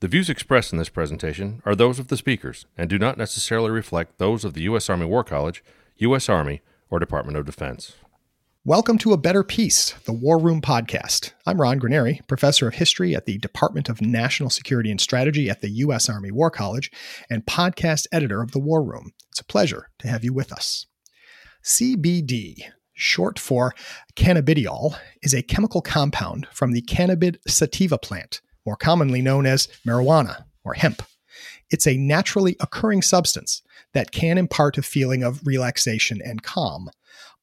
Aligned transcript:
The 0.00 0.06
views 0.06 0.30
expressed 0.30 0.72
in 0.72 0.78
this 0.78 0.88
presentation 0.88 1.60
are 1.64 1.74
those 1.74 1.98
of 1.98 2.06
the 2.06 2.16
speakers 2.16 2.66
and 2.76 2.88
do 2.88 3.00
not 3.00 3.18
necessarily 3.18 3.72
reflect 3.72 4.18
those 4.18 4.44
of 4.44 4.54
the 4.54 4.62
U.S. 4.62 4.88
Army 4.88 5.06
War 5.06 5.24
College, 5.24 5.64
U.S. 5.96 6.28
Army, 6.28 6.62
or 6.88 7.00
Department 7.00 7.36
of 7.36 7.44
Defense. 7.44 7.96
Welcome 8.64 8.98
to 8.98 9.12
A 9.12 9.16
Better 9.16 9.42
Peace, 9.42 9.94
the 10.04 10.12
War 10.12 10.38
Room 10.38 10.60
podcast. 10.60 11.32
I'm 11.46 11.60
Ron 11.60 11.80
Granieri, 11.80 12.24
professor 12.28 12.68
of 12.68 12.74
history 12.74 13.16
at 13.16 13.26
the 13.26 13.38
Department 13.38 13.88
of 13.88 14.00
National 14.00 14.50
Security 14.50 14.92
and 14.92 15.00
Strategy 15.00 15.50
at 15.50 15.62
the 15.62 15.70
U.S. 15.70 16.08
Army 16.08 16.30
War 16.30 16.52
College 16.52 16.92
and 17.28 17.44
podcast 17.44 18.06
editor 18.12 18.40
of 18.40 18.52
The 18.52 18.60
War 18.60 18.84
Room. 18.84 19.10
It's 19.30 19.40
a 19.40 19.44
pleasure 19.44 19.90
to 19.98 20.06
have 20.06 20.22
you 20.22 20.32
with 20.32 20.52
us. 20.52 20.86
CBD, 21.64 22.70
short 22.92 23.36
for 23.36 23.74
cannabidiol, 24.14 24.96
is 25.22 25.34
a 25.34 25.42
chemical 25.42 25.82
compound 25.82 26.46
from 26.52 26.70
the 26.70 26.82
cannabis 26.82 27.38
sativa 27.48 27.98
plant 27.98 28.42
more 28.68 28.76
commonly 28.76 29.22
known 29.22 29.46
as 29.46 29.66
marijuana 29.86 30.44
or 30.62 30.74
hemp. 30.74 31.02
It's 31.70 31.86
a 31.86 31.96
naturally 31.96 32.54
occurring 32.60 33.00
substance 33.00 33.62
that 33.94 34.12
can 34.12 34.36
impart 34.36 34.76
a 34.76 34.82
feeling 34.82 35.22
of 35.22 35.40
relaxation 35.46 36.20
and 36.22 36.42
calm. 36.42 36.90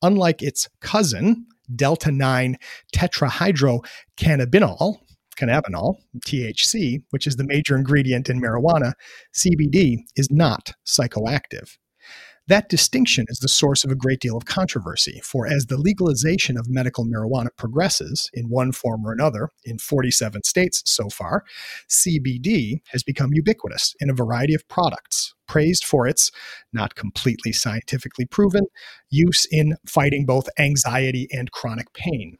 Unlike 0.03 0.43
its 0.43 0.69
cousin, 0.81 1.47
delta 1.75 2.11
9 2.11 2.57
tetrahydrocannabinol, 2.95 4.97
cannabinol, 5.35 5.95
THC, 6.27 7.01
which 7.09 7.25
is 7.25 7.37
the 7.37 7.43
major 7.43 7.75
ingredient 7.75 8.29
in 8.29 8.39
marijuana, 8.39 8.93
CBD 9.35 10.01
is 10.15 10.29
not 10.29 10.73
psychoactive. 10.85 11.75
That 12.47 12.69
distinction 12.69 13.25
is 13.29 13.39
the 13.39 13.47
source 13.47 13.83
of 13.83 13.89
a 13.89 13.95
great 13.95 14.19
deal 14.19 14.37
of 14.37 14.45
controversy, 14.45 15.19
for 15.23 15.47
as 15.47 15.65
the 15.65 15.77
legalization 15.77 16.57
of 16.57 16.69
medical 16.69 17.03
marijuana 17.03 17.47
progresses 17.57 18.29
in 18.35 18.49
one 18.49 18.71
form 18.71 19.03
or 19.03 19.11
another 19.11 19.49
in 19.63 19.79
47 19.79 20.43
states 20.43 20.83
so 20.85 21.09
far, 21.09 21.43
CBD 21.89 22.81
has 22.89 23.01
become 23.01 23.33
ubiquitous 23.33 23.95
in 23.99 24.11
a 24.11 24.13
variety 24.13 24.53
of 24.53 24.67
products, 24.67 25.33
praised 25.47 25.83
for 25.83 26.07
its 26.07 26.29
not 26.71 26.93
completely 26.93 27.51
scientifically 27.51 28.27
proven 28.27 28.65
use 29.09 29.47
in 29.49 29.75
fighting 29.87 30.27
both 30.27 30.47
anxiety 30.59 31.27
and 31.31 31.51
chronic 31.51 31.91
pain. 31.93 32.37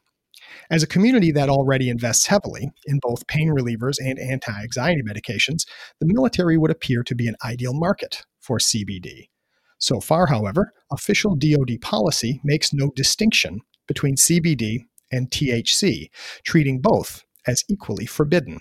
As 0.70 0.84
a 0.84 0.86
community 0.86 1.32
that 1.32 1.48
already 1.48 1.88
invests 1.88 2.28
heavily 2.28 2.70
in 2.84 3.00
both 3.02 3.26
pain 3.26 3.48
relievers 3.48 3.96
and 3.98 4.20
anti 4.20 4.52
anxiety 4.52 5.02
medications, 5.02 5.66
the 5.98 6.06
military 6.06 6.56
would 6.56 6.70
appear 6.70 7.02
to 7.02 7.14
be 7.16 7.26
an 7.26 7.34
ideal 7.44 7.74
market 7.74 8.22
for 8.38 8.58
CBD. 8.58 9.30
So 9.78 10.00
far, 10.00 10.26
however, 10.26 10.72
official 10.90 11.36
DoD 11.36 11.80
policy 11.80 12.40
makes 12.44 12.72
no 12.72 12.90
distinction 12.96 13.60
between 13.86 14.16
CBD 14.16 14.80
and 15.12 15.30
THC, 15.30 16.08
treating 16.44 16.80
both 16.80 17.22
as 17.46 17.64
equally 17.68 18.06
forbidden. 18.06 18.58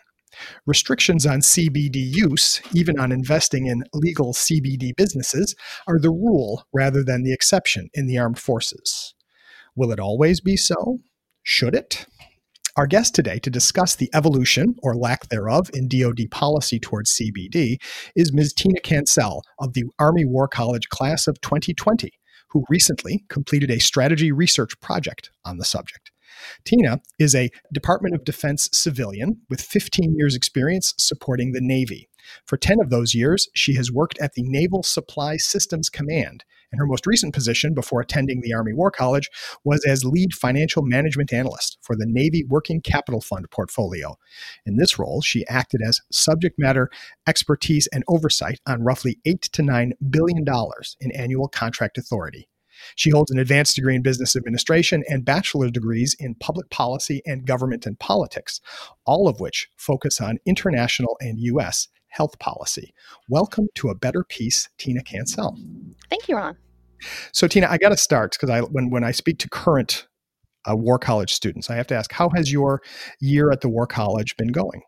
Restrictions 0.66 1.26
on 1.26 1.40
CBD 1.40 1.96
use, 1.96 2.62
even 2.74 3.00
on 3.00 3.12
investing 3.12 3.68
in 3.68 3.84
legal 3.94 4.34
CBD 4.34 4.96
businesses, 4.96 5.56
are 5.88 6.00
the 6.00 6.10
rule 6.10 6.66
rather 6.74 7.04
than 7.04 7.24
the 7.24 7.34
exception 7.34 7.90
in 7.94 8.08
the 8.08 8.18
armed 8.18 8.40
forces. 8.40 9.14
Will 9.76 9.92
it 9.92 10.00
always 10.00 10.42
be 10.42 10.58
so? 10.58 11.00
Should 11.44 11.76
it? 11.76 12.06
Our 12.78 12.88
guest 12.88 13.16
today 13.16 13.40
to 13.40 13.50
discuss 13.50 13.96
the 13.96 14.10
evolution 14.14 14.76
or 14.84 14.98
lack 14.98 15.30
thereof 15.30 15.70
in 15.74 15.88
DoD 15.88 16.30
policy 16.30 16.78
towards 16.78 17.14
CBD 17.14 17.78
is 18.18 18.34
Ms. 18.34 18.52
Tina 18.52 18.82
Cancel 18.82 19.44
of 19.60 19.72
the 19.72 19.86
Army 19.98 20.26
War 20.26 20.50
College 20.50 20.90
class 20.90 21.26
of 21.26 21.40
2020, 21.40 22.12
who 22.50 22.66
recently 22.68 23.24
completed 23.30 23.72
a 23.72 23.80
strategy 23.80 24.34
research 24.34 24.78
project 24.82 25.32
on 25.46 25.58
the 25.58 25.64
subject. 25.64 26.12
Tina 26.64 27.02
is 27.20 27.36
a 27.36 27.50
Department 27.74 28.16
of 28.16 28.24
Defense 28.24 28.70
civilian 28.72 29.42
with 29.50 29.62
15 29.62 30.16
years' 30.16 30.36
experience 30.36 30.94
supporting 30.98 31.52
the 31.52 31.62
Navy. 31.62 32.10
For 32.46 32.58
10 32.58 32.80
of 32.82 32.90
those 32.90 33.14
years, 33.14 33.48
she 33.54 33.76
has 33.76 33.92
worked 33.92 34.18
at 34.20 34.34
the 34.34 34.44
Naval 34.44 34.84
Supply 34.84 35.38
Systems 35.38 35.90
Command 35.90 36.44
and 36.72 36.80
her 36.80 36.86
most 36.86 37.08
recent 37.08 37.34
position 37.34 37.74
before 37.74 38.02
attending 38.02 38.42
the 38.42 38.54
Army 38.54 38.74
War 38.74 38.92
College 38.92 39.30
was 39.64 39.86
as 39.86 40.04
lead 40.04 40.34
financial 40.34 40.82
management 40.84 41.32
analyst 41.32 41.78
for 41.82 41.96
the 41.96 42.06
Navy 42.06 42.44
Working 42.48 42.82
Capital 42.82 43.22
Fund 43.22 43.50
portfolio. 43.50 44.18
In 44.66 44.76
this 44.76 45.00
role, 45.00 45.22
she 45.22 45.48
acted 45.48 45.82
as 45.82 46.02
subject 46.12 46.60
matter 46.60 46.90
expertise 47.28 47.88
and 47.94 48.04
oversight 48.08 48.60
on 48.68 48.84
roughly 48.84 49.20
8 49.26 49.42
to 49.44 49.64
9 49.64 49.94
billion 50.10 50.44
dollars 50.44 50.98
in 51.00 51.12
annual 51.12 51.48
contract 51.48 51.98
authority. 51.98 52.50
She 52.96 53.10
holds 53.10 53.32
an 53.32 53.40
advanced 53.40 53.76
degree 53.76 53.96
in 53.96 54.02
business 54.02 54.36
administration 54.36 55.04
and 55.08 55.26
bachelor 55.26 55.70
degrees 55.70 56.16
in 56.20 56.36
public 56.36 56.70
policy 56.70 57.22
and 57.26 57.46
government 57.46 57.86
and 57.86 58.00
politics, 58.00 58.62
all 59.06 59.28
of 59.28 59.40
which 59.40 59.70
focus 59.78 60.22
on 60.22 60.38
international 60.46 61.18
and 61.20 61.40
U.S. 61.40 61.88
health 62.08 62.38
policy. 62.40 62.94
Welcome 63.30 63.68
to 63.76 63.90
a 63.90 63.96
better 63.96 64.24
peace, 64.24 64.70
Tina 64.78 65.04
Cancel. 65.04 65.58
Thank 66.10 66.28
you, 66.28 66.36
Ron. 66.38 66.58
So, 67.32 67.48
Tina, 67.48 67.68
I 67.70 67.78
got 67.78 67.90
to 67.90 67.98
start 67.98 68.32
because 68.34 68.50
I 68.50 68.62
when 68.62 68.90
when 68.90 69.04
I 69.04 69.12
speak 69.12 69.40
to 69.40 69.50
current 69.50 70.08
uh, 70.70 70.76
War 70.76 70.98
College 70.98 71.34
students, 71.34 71.70
I 71.70 71.76
have 71.76 71.88
to 71.88 71.96
ask, 71.96 72.12
how 72.12 72.30
has 72.36 72.52
your 72.52 72.82
year 73.20 73.52
at 73.52 73.62
the 73.62 73.70
War 73.70 73.88
College 73.88 74.36
been 74.38 74.52
going? 74.52 74.82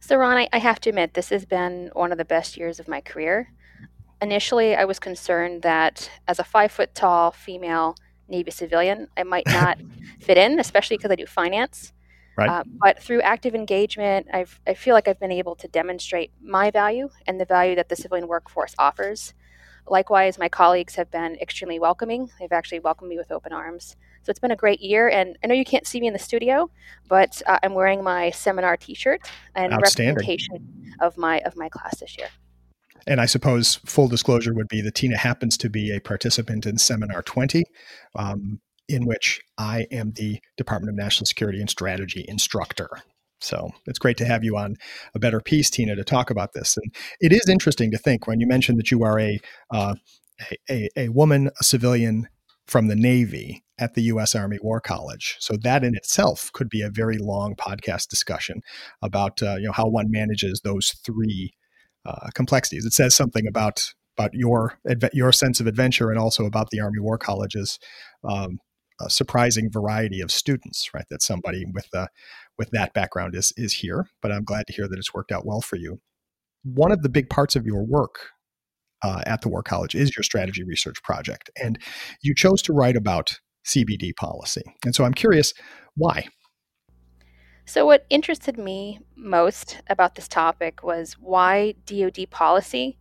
So, 0.00 0.16
Ron, 0.16 0.36
I, 0.36 0.48
I 0.52 0.58
have 0.58 0.80
to 0.80 0.90
admit, 0.90 1.14
this 1.14 1.28
has 1.28 1.44
been 1.44 1.90
one 1.92 2.12
of 2.12 2.18
the 2.18 2.24
best 2.24 2.56
years 2.56 2.80
of 2.80 2.88
my 2.88 3.00
career. 3.00 3.52
Initially, 4.22 4.76
I 4.76 4.84
was 4.84 4.98
concerned 4.98 5.62
that 5.62 6.10
as 6.28 6.38
a 6.38 6.44
five 6.44 6.72
foot 6.72 6.94
tall 6.94 7.30
female 7.30 7.96
Navy 8.28 8.50
civilian, 8.50 9.08
I 9.16 9.22
might 9.22 9.46
not 9.48 9.78
fit 10.20 10.38
in, 10.38 10.60
especially 10.60 10.96
because 10.96 11.10
I 11.10 11.16
do 11.16 11.26
finance. 11.26 11.92
Right. 12.36 12.48
Uh, 12.48 12.64
but 12.80 13.02
through 13.02 13.20
active 13.22 13.54
engagement, 13.54 14.26
I've, 14.32 14.60
I 14.66 14.74
feel 14.74 14.94
like 14.94 15.08
I've 15.08 15.18
been 15.20 15.32
able 15.32 15.56
to 15.56 15.68
demonstrate 15.68 16.30
my 16.40 16.70
value 16.70 17.10
and 17.26 17.40
the 17.40 17.44
value 17.44 17.74
that 17.76 17.88
the 17.88 17.96
civilian 17.96 18.28
workforce 18.28 18.74
offers. 18.78 19.34
Likewise, 19.86 20.38
my 20.38 20.48
colleagues 20.48 20.94
have 20.94 21.10
been 21.10 21.36
extremely 21.36 21.78
welcoming. 21.78 22.30
They've 22.38 22.52
actually 22.52 22.80
welcomed 22.80 23.10
me 23.10 23.18
with 23.18 23.32
open 23.32 23.52
arms. 23.52 23.96
So 24.22 24.30
it's 24.30 24.38
been 24.38 24.52
a 24.52 24.56
great 24.56 24.80
year. 24.80 25.08
And 25.08 25.36
I 25.42 25.48
know 25.48 25.54
you 25.54 25.64
can't 25.64 25.86
see 25.86 26.00
me 26.00 26.06
in 26.06 26.12
the 26.12 26.18
studio, 26.18 26.70
but 27.08 27.42
uh, 27.46 27.58
I'm 27.62 27.74
wearing 27.74 28.02
my 28.02 28.30
seminar 28.30 28.76
T-shirt 28.76 29.22
and 29.54 29.72
representation 29.72 30.94
of 31.00 31.16
my 31.16 31.40
of 31.40 31.56
my 31.56 31.68
class 31.68 31.98
this 31.98 32.16
year. 32.16 32.28
And 33.10 33.20
I 33.20 33.26
suppose 33.26 33.80
full 33.86 34.06
disclosure 34.06 34.54
would 34.54 34.68
be 34.68 34.80
that 34.82 34.94
Tina 34.94 35.16
happens 35.16 35.58
to 35.58 35.68
be 35.68 35.90
a 35.90 36.00
participant 36.00 36.64
in 36.64 36.78
Seminar 36.78 37.22
20, 37.22 37.64
um, 38.14 38.60
in 38.88 39.04
which 39.04 39.40
I 39.58 39.88
am 39.90 40.12
the 40.12 40.38
Department 40.56 40.90
of 40.90 40.96
National 40.96 41.26
Security 41.26 41.58
and 41.58 41.68
Strategy 41.68 42.24
instructor. 42.28 42.88
So 43.40 43.72
it's 43.86 43.98
great 43.98 44.16
to 44.18 44.26
have 44.26 44.44
you 44.44 44.56
on 44.56 44.76
a 45.12 45.18
better 45.18 45.40
peace, 45.40 45.70
Tina, 45.70 45.96
to 45.96 46.04
talk 46.04 46.30
about 46.30 46.52
this. 46.52 46.76
And 46.76 46.94
it 47.20 47.32
is 47.32 47.48
interesting 47.48 47.90
to 47.90 47.98
think 47.98 48.28
when 48.28 48.38
you 48.38 48.46
mentioned 48.46 48.78
that 48.78 48.92
you 48.92 49.02
are 49.02 49.18
a 49.18 49.40
uh, 49.72 49.96
a, 50.70 50.88
a 50.96 51.08
woman, 51.08 51.50
a 51.60 51.64
civilian 51.64 52.28
from 52.66 52.86
the 52.86 52.96
Navy 52.96 53.64
at 53.76 53.94
the 53.94 54.02
U.S. 54.02 54.36
Army 54.36 54.58
War 54.62 54.80
College. 54.80 55.36
So 55.40 55.56
that 55.62 55.82
in 55.82 55.96
itself 55.96 56.50
could 56.52 56.68
be 56.68 56.80
a 56.80 56.90
very 56.90 57.18
long 57.18 57.56
podcast 57.56 58.06
discussion 58.08 58.60
about 59.02 59.42
uh, 59.42 59.56
you 59.56 59.66
know 59.66 59.72
how 59.72 59.88
one 59.88 60.10
manages 60.10 60.60
those 60.60 60.92
three 61.04 61.52
uh, 62.06 62.28
complexities. 62.34 62.84
It 62.84 62.92
says 62.92 63.14
something 63.14 63.46
about 63.46 63.92
about 64.16 64.30
your 64.34 64.78
your 65.12 65.32
sense 65.32 65.60
of 65.60 65.66
adventure 65.66 66.10
and 66.10 66.18
also 66.18 66.44
about 66.44 66.70
the 66.70 66.80
Army 66.80 67.00
War 67.00 67.18
College's 67.18 67.78
um, 68.28 68.58
surprising 69.08 69.70
variety 69.70 70.20
of 70.20 70.30
students. 70.30 70.90
Right, 70.94 71.06
that 71.10 71.22
somebody 71.22 71.64
with 71.72 71.88
uh, 71.94 72.06
with 72.58 72.70
that 72.72 72.92
background 72.94 73.34
is 73.34 73.52
is 73.56 73.74
here. 73.74 74.06
But 74.22 74.32
I'm 74.32 74.44
glad 74.44 74.66
to 74.66 74.72
hear 74.72 74.88
that 74.88 74.98
it's 74.98 75.14
worked 75.14 75.32
out 75.32 75.46
well 75.46 75.60
for 75.60 75.76
you. 75.76 76.00
One 76.62 76.92
of 76.92 77.02
the 77.02 77.08
big 77.08 77.30
parts 77.30 77.56
of 77.56 77.66
your 77.66 77.84
work 77.84 78.18
uh, 79.02 79.22
at 79.26 79.40
the 79.40 79.48
War 79.48 79.62
College 79.62 79.94
is 79.94 80.14
your 80.16 80.22
strategy 80.22 80.62
research 80.62 81.02
project, 81.02 81.50
and 81.56 81.78
you 82.22 82.34
chose 82.34 82.62
to 82.62 82.72
write 82.72 82.96
about 82.96 83.38
CBD 83.66 84.14
policy. 84.16 84.62
And 84.84 84.94
so 84.94 85.04
I'm 85.04 85.14
curious 85.14 85.52
why. 85.96 86.28
So, 87.70 87.86
what 87.86 88.04
interested 88.10 88.58
me 88.58 88.98
most 89.14 89.80
about 89.88 90.16
this 90.16 90.26
topic 90.26 90.82
was 90.82 91.12
why 91.12 91.76
DoD 91.86 92.28
policy 92.28 92.98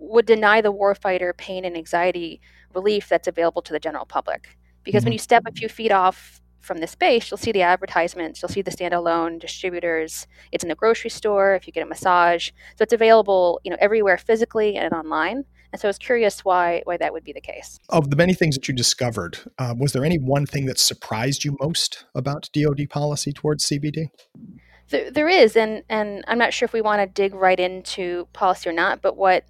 would 0.00 0.26
deny 0.26 0.60
the 0.60 0.72
warfighter 0.72 1.36
pain 1.36 1.64
and 1.64 1.76
anxiety 1.76 2.40
relief 2.74 3.08
that's 3.08 3.28
available 3.28 3.62
to 3.62 3.72
the 3.72 3.78
general 3.78 4.04
public. 4.04 4.58
Because 4.82 5.02
mm-hmm. 5.02 5.10
when 5.10 5.12
you 5.12 5.18
step 5.20 5.44
a 5.46 5.52
few 5.52 5.68
feet 5.68 5.92
off 5.92 6.40
from 6.60 6.78
this 6.78 6.92
space, 6.92 7.30
you'll 7.30 7.38
see 7.38 7.52
the 7.52 7.62
advertisements, 7.62 8.42
you'll 8.42 8.50
see 8.50 8.62
the 8.62 8.70
standalone 8.70 9.40
distributors. 9.40 10.26
It's 10.52 10.62
in 10.62 10.68
the 10.68 10.74
grocery 10.74 11.10
store 11.10 11.54
if 11.54 11.66
you 11.66 11.72
get 11.72 11.82
a 11.82 11.86
massage. 11.86 12.50
So 12.76 12.82
it's 12.82 12.92
available, 12.92 13.60
you 13.64 13.70
know, 13.70 13.76
everywhere 13.80 14.18
physically 14.18 14.76
and 14.76 14.92
online. 14.92 15.44
And 15.72 15.80
so 15.80 15.88
I 15.88 15.90
was 15.90 15.98
curious 15.98 16.44
why 16.44 16.82
why 16.84 16.96
that 16.96 17.12
would 17.12 17.24
be 17.24 17.32
the 17.32 17.40
case. 17.40 17.78
Of 17.88 18.10
the 18.10 18.16
many 18.16 18.34
things 18.34 18.56
that 18.56 18.66
you 18.66 18.74
discovered, 18.74 19.38
uh, 19.58 19.74
was 19.78 19.92
there 19.92 20.04
any 20.04 20.18
one 20.18 20.46
thing 20.46 20.66
that 20.66 20.78
surprised 20.78 21.44
you 21.44 21.56
most 21.60 22.04
about 22.14 22.48
DoD 22.52 22.88
policy 22.90 23.32
towards 23.32 23.66
CBD? 23.66 24.08
There, 24.88 25.10
there 25.10 25.28
is, 25.28 25.56
and 25.56 25.84
and 25.88 26.24
I'm 26.26 26.38
not 26.38 26.52
sure 26.52 26.66
if 26.66 26.72
we 26.72 26.80
want 26.80 27.00
to 27.00 27.06
dig 27.06 27.34
right 27.34 27.58
into 27.58 28.26
policy 28.32 28.68
or 28.68 28.72
not. 28.72 29.00
But 29.00 29.16
what 29.16 29.44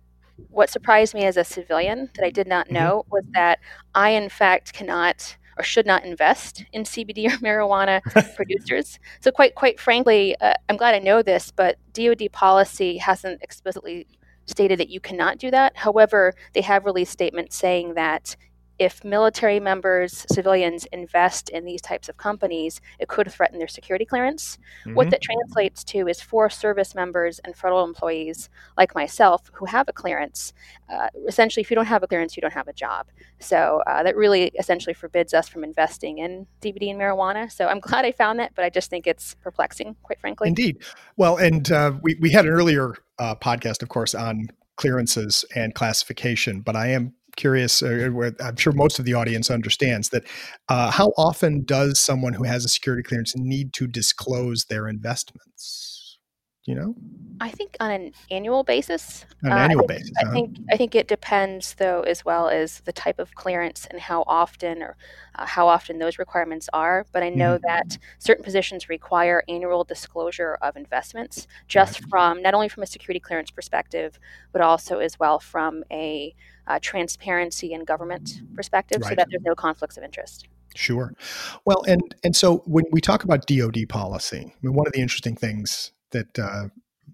what 0.48 0.70
surprised 0.70 1.14
me 1.14 1.24
as 1.24 1.36
a 1.36 1.44
civilian 1.44 2.10
that 2.14 2.24
I 2.24 2.30
did 2.30 2.46
not 2.46 2.66
mm-hmm. 2.66 2.74
know 2.74 3.02
mm-hmm. 3.02 3.12
was 3.12 3.24
that 3.32 3.60
I, 3.94 4.10
in 4.10 4.28
fact, 4.28 4.72
cannot 4.72 5.36
or 5.60 5.62
should 5.62 5.86
not 5.86 6.04
invest 6.04 6.64
in 6.72 6.84
CBD 6.84 7.26
or 7.26 7.36
marijuana 7.46 8.00
producers. 8.36 8.98
So, 9.20 9.30
quite 9.30 9.54
quite 9.54 9.78
frankly, 9.78 10.34
uh, 10.40 10.54
I'm 10.68 10.78
glad 10.78 10.94
I 10.94 10.98
know 10.98 11.22
this, 11.22 11.52
but 11.54 11.76
DoD 11.92 12.32
policy 12.32 12.96
hasn't 12.96 13.42
explicitly 13.42 14.06
stated 14.46 14.80
that 14.80 14.88
you 14.88 15.00
cannot 15.00 15.38
do 15.38 15.50
that. 15.50 15.76
However, 15.76 16.34
they 16.54 16.62
have 16.62 16.86
released 16.86 17.12
statements 17.12 17.56
saying 17.56 17.94
that 17.94 18.36
if 18.80 19.04
military 19.04 19.60
members, 19.60 20.24
civilians 20.32 20.86
invest 20.86 21.50
in 21.50 21.66
these 21.66 21.82
types 21.82 22.08
of 22.08 22.16
companies, 22.16 22.80
it 22.98 23.08
could 23.08 23.30
threaten 23.30 23.58
their 23.58 23.68
security 23.68 24.06
clearance. 24.06 24.56
Mm-hmm. 24.86 24.94
What 24.94 25.10
that 25.10 25.20
translates 25.20 25.84
to 25.84 26.08
is 26.08 26.22
for 26.22 26.48
service 26.48 26.94
members 26.94 27.40
and 27.40 27.54
federal 27.54 27.84
employees 27.84 28.48
like 28.78 28.94
myself 28.94 29.50
who 29.52 29.66
have 29.66 29.86
a 29.90 29.92
clearance, 29.92 30.54
uh, 30.90 31.08
essentially, 31.28 31.60
if 31.60 31.70
you 31.70 31.74
don't 31.74 31.84
have 31.84 32.02
a 32.02 32.06
clearance, 32.06 32.38
you 32.38 32.40
don't 32.40 32.54
have 32.54 32.68
a 32.68 32.72
job. 32.72 33.08
So 33.38 33.82
uh, 33.86 34.02
that 34.02 34.16
really 34.16 34.50
essentially 34.58 34.94
forbids 34.94 35.34
us 35.34 35.46
from 35.46 35.62
investing 35.62 36.16
in 36.16 36.46
CBD 36.62 36.90
and 36.90 36.98
marijuana. 36.98 37.52
So 37.52 37.66
I'm 37.66 37.80
glad 37.88 38.06
I 38.06 38.12
found 38.12 38.38
that, 38.38 38.54
but 38.54 38.64
I 38.64 38.70
just 38.70 38.88
think 38.88 39.06
it's 39.06 39.34
perplexing, 39.42 39.94
quite 40.02 40.20
frankly. 40.20 40.48
Indeed. 40.48 40.82
Well, 41.18 41.36
and 41.36 41.70
uh, 41.70 41.92
we, 42.00 42.16
we 42.18 42.30
had 42.30 42.46
an 42.46 42.52
earlier 42.52 42.94
uh, 43.18 43.34
podcast, 43.34 43.82
of 43.82 43.90
course, 43.90 44.14
on 44.14 44.48
clearances 44.76 45.44
and 45.54 45.74
classification, 45.74 46.62
but 46.62 46.74
I 46.74 46.86
am 46.86 47.12
curious, 47.40 47.82
uh, 47.82 48.30
I'm 48.40 48.56
sure 48.56 48.72
most 48.72 48.98
of 48.98 49.04
the 49.04 49.14
audience 49.14 49.50
understands 49.50 50.10
that. 50.10 50.24
Uh, 50.68 50.90
how 50.90 51.12
often 51.16 51.64
does 51.64 51.98
someone 51.98 52.34
who 52.34 52.44
has 52.44 52.64
a 52.64 52.68
security 52.68 53.02
clearance 53.02 53.34
need 53.36 53.72
to 53.74 53.86
disclose 53.86 54.66
their 54.66 54.86
investments? 54.86 55.99
You 56.64 56.74
know? 56.74 56.94
I 57.42 57.48
think 57.48 57.76
on 57.80 57.90
an 57.90 58.12
annual 58.30 58.64
basis. 58.64 59.24
On 59.42 59.50
an 59.50 59.56
uh, 59.56 59.60
annual 59.62 59.84
I 59.84 59.86
think, 59.86 60.00
basis. 60.00 60.12
I 60.20 60.30
think 60.30 60.58
I 60.70 60.76
think 60.76 60.94
it 60.94 61.08
depends 61.08 61.74
though 61.74 62.02
as 62.02 62.22
well 62.22 62.48
as 62.48 62.80
the 62.80 62.92
type 62.92 63.18
of 63.18 63.34
clearance 63.34 63.86
and 63.90 63.98
how 63.98 64.24
often 64.26 64.82
or 64.82 64.96
uh, 65.36 65.46
how 65.46 65.66
often 65.66 65.98
those 65.98 66.18
requirements 66.18 66.68
are. 66.74 67.06
But 67.12 67.22
I 67.22 67.30
know 67.30 67.56
mm-hmm. 67.56 67.66
that 67.66 67.96
certain 68.18 68.44
positions 68.44 68.90
require 68.90 69.42
annual 69.48 69.84
disclosure 69.84 70.58
of 70.60 70.76
investments, 70.76 71.46
just 71.66 72.00
right. 72.00 72.10
from 72.10 72.42
not 72.42 72.52
only 72.52 72.68
from 72.68 72.82
a 72.82 72.86
security 72.86 73.20
clearance 73.20 73.50
perspective, 73.50 74.18
but 74.52 74.60
also 74.60 74.98
as 74.98 75.18
well 75.18 75.38
from 75.38 75.82
a 75.90 76.34
uh, 76.66 76.78
transparency 76.82 77.72
and 77.72 77.86
government 77.86 78.42
perspective, 78.54 79.00
right. 79.00 79.10
so 79.10 79.14
that 79.14 79.28
there's 79.30 79.42
no 79.44 79.54
conflicts 79.54 79.96
of 79.96 80.04
interest. 80.04 80.46
Sure. 80.74 81.14
Well, 81.64 81.82
and 81.88 82.14
and 82.22 82.36
so 82.36 82.58
when 82.66 82.84
we 82.92 83.00
talk 83.00 83.24
about 83.24 83.46
DoD 83.46 83.88
policy, 83.88 84.52
I 84.54 84.54
mean, 84.62 84.74
one 84.74 84.86
of 84.86 84.92
the 84.92 85.00
interesting 85.00 85.34
things 85.34 85.92
that 86.12 86.38
uh, 86.38 86.68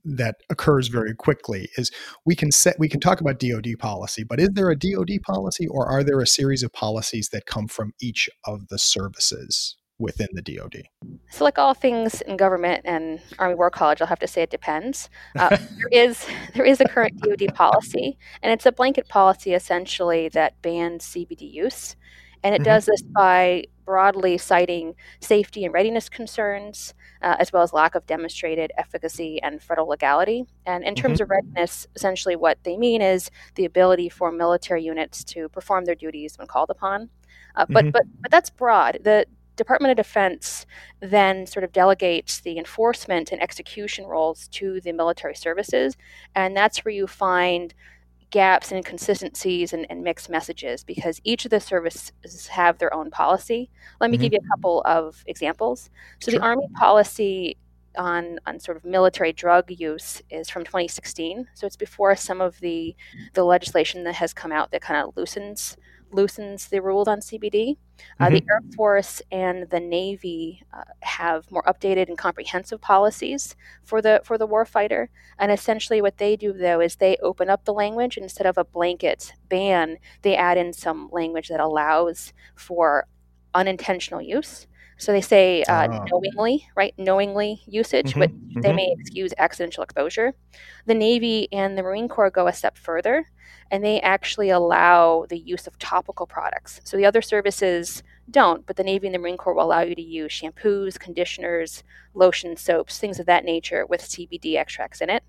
that 0.05 0.37
occurs 0.51 0.89
very 0.89 1.15
quickly 1.15 1.69
is 1.77 1.91
we 2.25 2.35
can 2.35 2.53
set 2.53 2.79
we 2.79 2.89
can 2.89 3.01
talk 3.01 3.21
about 3.21 3.39
DoD 3.39 3.79
policy, 3.79 4.25
but 4.25 4.41
is 4.41 4.51
there 4.53 4.71
a 4.71 4.79
DoD 4.79 5.21
policy, 5.23 5.67
or 5.67 5.87
are 5.87 6.05
there 6.05 6.21
a 6.21 6.27
series 6.27 6.63
of 6.63 6.73
policies 6.73 7.31
that 7.31 7.47
come 7.47 7.67
from 7.69 7.93
each 8.01 8.29
of 8.45 8.69
the 8.69 8.79
services? 8.79 9.77
within 9.99 10.29
the 10.33 10.43
DoD? 10.43 10.83
So, 11.31 11.45
like 11.45 11.59
all 11.59 11.75
things 11.75 12.21
in 12.23 12.37
government 12.37 12.83
and 12.85 13.21
Army 13.39 13.55
War 13.55 13.71
College, 13.71 14.01
I'll 14.01 14.07
have 14.07 14.19
to 14.21 14.27
say 14.27 14.43
it 14.43 14.51
depends. 14.51 15.09
Uh, 15.39 15.49
there 15.91 16.05
is 16.05 16.27
there 16.55 16.65
is 16.65 16.81
a 16.81 16.85
current 16.85 17.19
DoD 17.21 17.55
policy, 17.55 18.19
and 18.43 18.53
it's 18.53 18.67
a 18.67 18.73
blanket 18.73 19.09
policy 19.09 19.55
essentially 19.55 20.29
that 20.31 20.61
bans 20.63 21.05
CBD 21.05 21.51
use, 21.51 21.97
and 22.43 22.55
it 22.55 22.59
mm-hmm. 22.59 22.65
does 22.65 22.87
this 22.87 23.03
by 23.03 23.65
broadly 23.85 24.37
citing 24.37 24.95
safety 25.21 25.65
and 25.65 25.73
readiness 25.73 26.09
concerns, 26.09 26.93
uh, 27.23 27.37
as 27.39 27.53
well 27.53 27.63
as 27.63 27.73
lack 27.73 27.95
of 27.95 28.07
demonstrated 28.07 28.73
efficacy 28.79 29.41
and 29.43 29.63
federal 29.63 29.89
legality. 29.89 30.47
And 30.67 30.85
in 30.85 30.95
terms 30.95 31.15
mm-hmm. 31.15 31.25
of 31.25 31.31
readiness, 31.31 31.87
essentially 31.95 32.37
what 32.37 32.59
they 32.63 32.77
mean 32.77 33.03
is 33.03 33.31
the 33.55 33.65
ability 33.65 34.09
for 34.09 34.33
military 34.33 34.83
units 34.83 35.25
to 35.25 35.49
perform 35.49 35.85
their 35.85 35.95
duties 35.95 36.39
when 36.39 36.47
called 36.47 36.71
upon. 36.71 37.11
Uh, 37.55 37.67
but 37.69 37.85
mm-hmm. 37.85 37.91
but 37.91 38.05
but 38.21 38.31
that's 38.31 38.51
broad. 38.51 38.99
The 39.03 39.27
Department 39.57 39.91
of 39.91 39.97
Defense 39.97 40.67
then 41.01 41.47
sort 41.47 41.65
of 41.65 41.73
delegates 41.73 42.41
the 42.41 42.59
enforcement 42.59 43.33
and 43.33 43.43
execution 43.43 44.05
roles 44.05 44.49
to 44.49 44.81
the 44.83 44.93
military 44.93 45.35
services, 45.35 45.97
and 46.35 46.55
that's 46.55 46.85
where 46.85 46.93
you 46.93 47.07
find 47.07 47.73
gaps 48.37 48.71
and 48.71 48.77
inconsistencies 48.77 49.73
and, 49.73 49.87
and 49.89 50.03
mixed 50.05 50.29
messages 50.29 50.85
because 50.85 51.23
each 51.25 51.47
of 51.47 51.51
the 51.51 51.59
services 51.59 52.47
have 52.49 52.77
their 52.77 52.93
own 52.93 53.11
policy. 53.11 53.71
Let 53.99 54.11
me 54.11 54.19
mm-hmm. 54.19 54.25
give 54.25 54.33
you 54.35 54.41
a 54.45 54.49
couple 54.55 54.83
of 54.85 55.25
examples. 55.27 55.89
So 56.21 56.31
sure. 56.31 56.39
the 56.39 56.45
Army 56.45 56.69
policy 56.75 57.57
on, 57.97 58.39
on 58.45 58.61
sort 58.61 58.77
of 58.77 58.85
military 58.85 59.33
drug 59.33 59.71
use 59.71 60.21
is 60.29 60.51
from 60.51 60.65
2016. 60.65 61.49
So 61.55 61.67
it's 61.67 61.77
before 61.77 62.15
some 62.15 62.43
of 62.43 62.61
the 62.61 62.95
the 63.33 63.43
legislation 63.43 64.05
that 64.05 64.17
has 64.17 64.35
come 64.35 64.53
out 64.53 64.71
that 64.71 64.83
kind 64.83 65.03
of 65.03 65.17
loosens 65.17 65.79
loosens 66.11 66.69
the 66.69 66.81
rules 66.81 67.09
on 67.09 67.21
CBD. 67.21 67.77
Uh, 68.21 68.27
mm-hmm. 68.27 68.35
The 68.35 68.45
Air 68.51 68.61
Force 68.77 69.23
and 69.31 69.69
the 69.71 69.81
Navy 69.81 70.63
uh, 70.73 70.83
have 71.01 71.51
more 71.51 71.63
updated 71.63 72.09
and 72.09 72.19
comprehensive 72.19 72.81
policies 72.81 73.57
for 73.83 74.03
the 74.03 74.21
for 74.25 74.39
the 74.39 74.49
warfighter. 74.49 75.09
And 75.39 75.51
essentially, 75.51 76.01
what 76.01 76.19
they 76.19 76.37
do 76.37 76.53
though 76.53 76.81
is 76.81 76.97
they 76.97 77.17
open 77.23 77.51
up 77.51 77.65
the 77.65 77.75
language 77.75 78.17
instead 78.17 78.47
of 78.47 78.59
a 78.59 78.65
blanket 78.65 79.33
ban. 79.49 79.99
They 80.23 80.37
add 80.37 80.59
in 80.59 80.73
some 80.73 81.09
language 81.13 81.49
that 81.49 81.61
allows 81.61 82.33
for 82.55 83.07
unintentional 83.55 84.21
use. 84.21 84.67
So 84.99 85.13
they 85.13 85.21
say 85.21 85.63
uh, 85.65 85.89
oh. 85.91 86.05
knowingly, 86.11 86.69
right? 86.75 86.95
Knowingly 86.99 87.63
usage, 87.67 88.11
mm-hmm. 88.11 88.21
but 88.21 88.31
mm-hmm. 88.31 88.61
they 88.61 88.73
may 88.73 88.95
excuse 88.99 89.33
accidental 89.39 89.83
exposure. 89.83 90.35
The 90.87 90.95
Navy 90.95 91.49
and 91.53 91.77
the 91.77 91.83
Marine 91.83 92.09
Corps 92.09 92.31
go 92.31 92.47
a 92.47 92.53
step 92.53 92.79
further 92.79 93.27
and 93.71 93.85
they 93.85 94.01
actually 94.01 94.51
allow 94.51 95.27
the 95.29 95.39
use 95.39 95.67
of 95.67 95.79
topical 95.79 96.27
products. 96.27 96.81
So 96.85 96.97
the 96.97 97.05
other 97.05 97.23
services 97.23 98.03
don't, 98.31 98.65
but 98.67 98.77
the 98.77 98.85
Navy 98.85 99.07
and 99.07 99.15
the 99.15 99.19
Marine 99.19 99.37
Corps 99.37 99.55
will 99.55 99.65
allow 99.65 99.81
you 99.81 99.95
to 99.95 100.03
use 100.03 100.33
shampoos, 100.33 100.99
conditioners, 100.99 101.83
lotion, 102.15 102.57
soaps, 102.57 102.99
things 102.99 103.19
of 103.19 103.27
that 103.27 103.45
nature 103.45 103.85
with 103.87 104.03
CBD 104.03 104.57
extracts 104.57 105.01
in 105.01 105.11
it. 105.11 105.23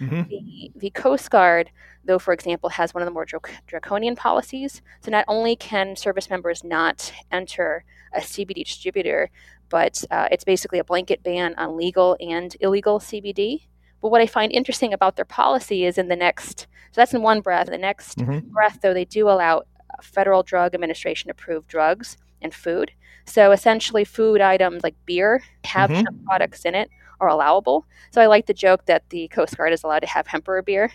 Mm-hmm. 0.00 0.28
The, 0.28 0.72
the 0.76 0.90
Coast 0.90 1.30
Guard, 1.30 1.70
though, 2.04 2.18
for 2.18 2.34
example, 2.34 2.68
has 2.70 2.92
one 2.92 3.02
of 3.02 3.06
the 3.06 3.12
more 3.12 3.26
draconian 3.66 4.16
policies. 4.16 4.82
So 5.00 5.10
not 5.10 5.24
only 5.26 5.56
can 5.56 5.96
service 5.96 6.28
members 6.28 6.62
not 6.62 7.12
enter 7.32 7.84
a 8.16 8.20
CBD 8.20 8.64
distributor, 8.64 9.30
but 9.68 10.02
uh, 10.10 10.28
it's 10.30 10.44
basically 10.44 10.78
a 10.78 10.84
blanket 10.84 11.22
ban 11.22 11.54
on 11.56 11.76
legal 11.76 12.16
and 12.20 12.56
illegal 12.60 12.98
CBD. 12.98 13.62
But 14.00 14.10
what 14.10 14.20
I 14.20 14.26
find 14.26 14.52
interesting 14.52 14.92
about 14.92 15.16
their 15.16 15.24
policy 15.24 15.84
is 15.84 15.98
in 15.98 16.08
the 16.08 16.16
next, 16.16 16.60
so 16.60 17.00
that's 17.00 17.14
in 17.14 17.22
one 17.22 17.40
breath. 17.40 17.66
The 17.66 17.78
next 17.78 18.18
mm-hmm. 18.18 18.50
breath, 18.50 18.78
though, 18.82 18.94
they 18.94 19.04
do 19.04 19.28
allow 19.28 19.62
Federal 20.02 20.42
Drug 20.42 20.74
Administration 20.74 21.30
approved 21.30 21.68
drugs 21.68 22.16
and 22.42 22.54
food. 22.54 22.92
So 23.24 23.52
essentially, 23.52 24.04
food 24.04 24.40
items 24.40 24.82
like 24.82 24.94
beer 25.06 25.42
have 25.64 25.90
mm-hmm. 25.90 26.24
products 26.26 26.64
in 26.64 26.74
it 26.74 26.90
are 27.20 27.28
allowable. 27.28 27.86
So 28.10 28.20
I 28.20 28.26
like 28.26 28.46
the 28.46 28.54
joke 28.54 28.86
that 28.86 29.08
the 29.10 29.28
Coast 29.28 29.56
Guard 29.56 29.72
is 29.72 29.84
allowed 29.84 30.00
to 30.00 30.06
have 30.06 30.26
hemper 30.26 30.62
beer, 30.62 30.92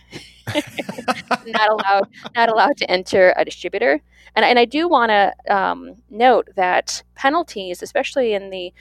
not 1.45 1.69
allowed 1.69 2.07
not 2.35 2.49
allowed 2.49 2.77
to 2.77 2.89
enter 2.89 3.33
a 3.37 3.45
distributor. 3.45 4.01
And, 4.35 4.45
and 4.45 4.57
I 4.57 4.65
do 4.65 4.87
want 4.87 5.09
to 5.09 5.33
um, 5.53 5.95
note 6.09 6.47
that 6.55 7.03
penalties, 7.15 7.81
especially 7.81 8.33
in 8.33 8.49
the 8.49 8.73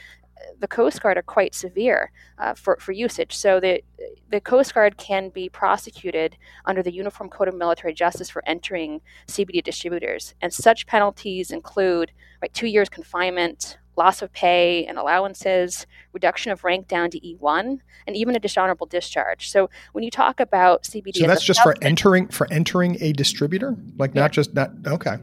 the 0.61 0.69
Coast 0.69 1.03
Guard 1.03 1.19
are 1.19 1.23
quite 1.23 1.55
severe 1.55 2.11
uh, 2.39 2.55
for, 2.55 2.77
for 2.81 2.93
usage. 2.93 3.37
So 3.37 3.61
the, 3.61 3.83
the 4.31 4.41
Coast 4.41 4.75
Guard 4.75 4.97
can 4.97 5.29
be 5.31 5.49
prosecuted 5.49 6.37
under 6.65 6.83
the 6.83 6.93
Uniform 6.93 7.29
Code 7.29 7.49
of 7.49 7.55
Military 7.55 7.93
Justice 7.93 8.31
for 8.31 8.43
entering 8.47 9.01
CBD 9.27 9.63
distributors. 9.63 10.35
And 10.41 10.53
such 10.53 10.87
penalties 10.87 11.51
include 11.51 12.13
right, 12.43 12.53
two 12.53 12.67
years 12.67 12.89
confinement, 12.89 13.79
loss 14.01 14.23
of 14.23 14.33
pay 14.33 14.85
and 14.87 14.99
allowances, 14.99 15.87
reduction 16.13 16.51
of 16.53 16.65
rank 16.65 16.89
down 16.89 17.11
to 17.11 17.21
E1, 17.21 17.79
and 18.07 18.17
even 18.17 18.35
a 18.35 18.41
dishonorable 18.41 18.87
discharge. 18.87 19.51
So 19.51 19.69
when 19.93 20.03
you 20.05 20.11
talk 20.11 20.41
about 20.41 20.85
CBD, 20.85 21.19
so 21.19 21.27
that's 21.27 21.45
just 21.45 21.63
for 21.63 21.75
entering 21.83 22.29
for 22.29 22.47
entering 22.51 22.97
a 23.01 23.13
distributor, 23.13 23.77
like 23.99 24.15
yeah. 24.15 24.23
not 24.23 24.33
just 24.33 24.55
not 24.55 24.71
okay. 24.87 25.17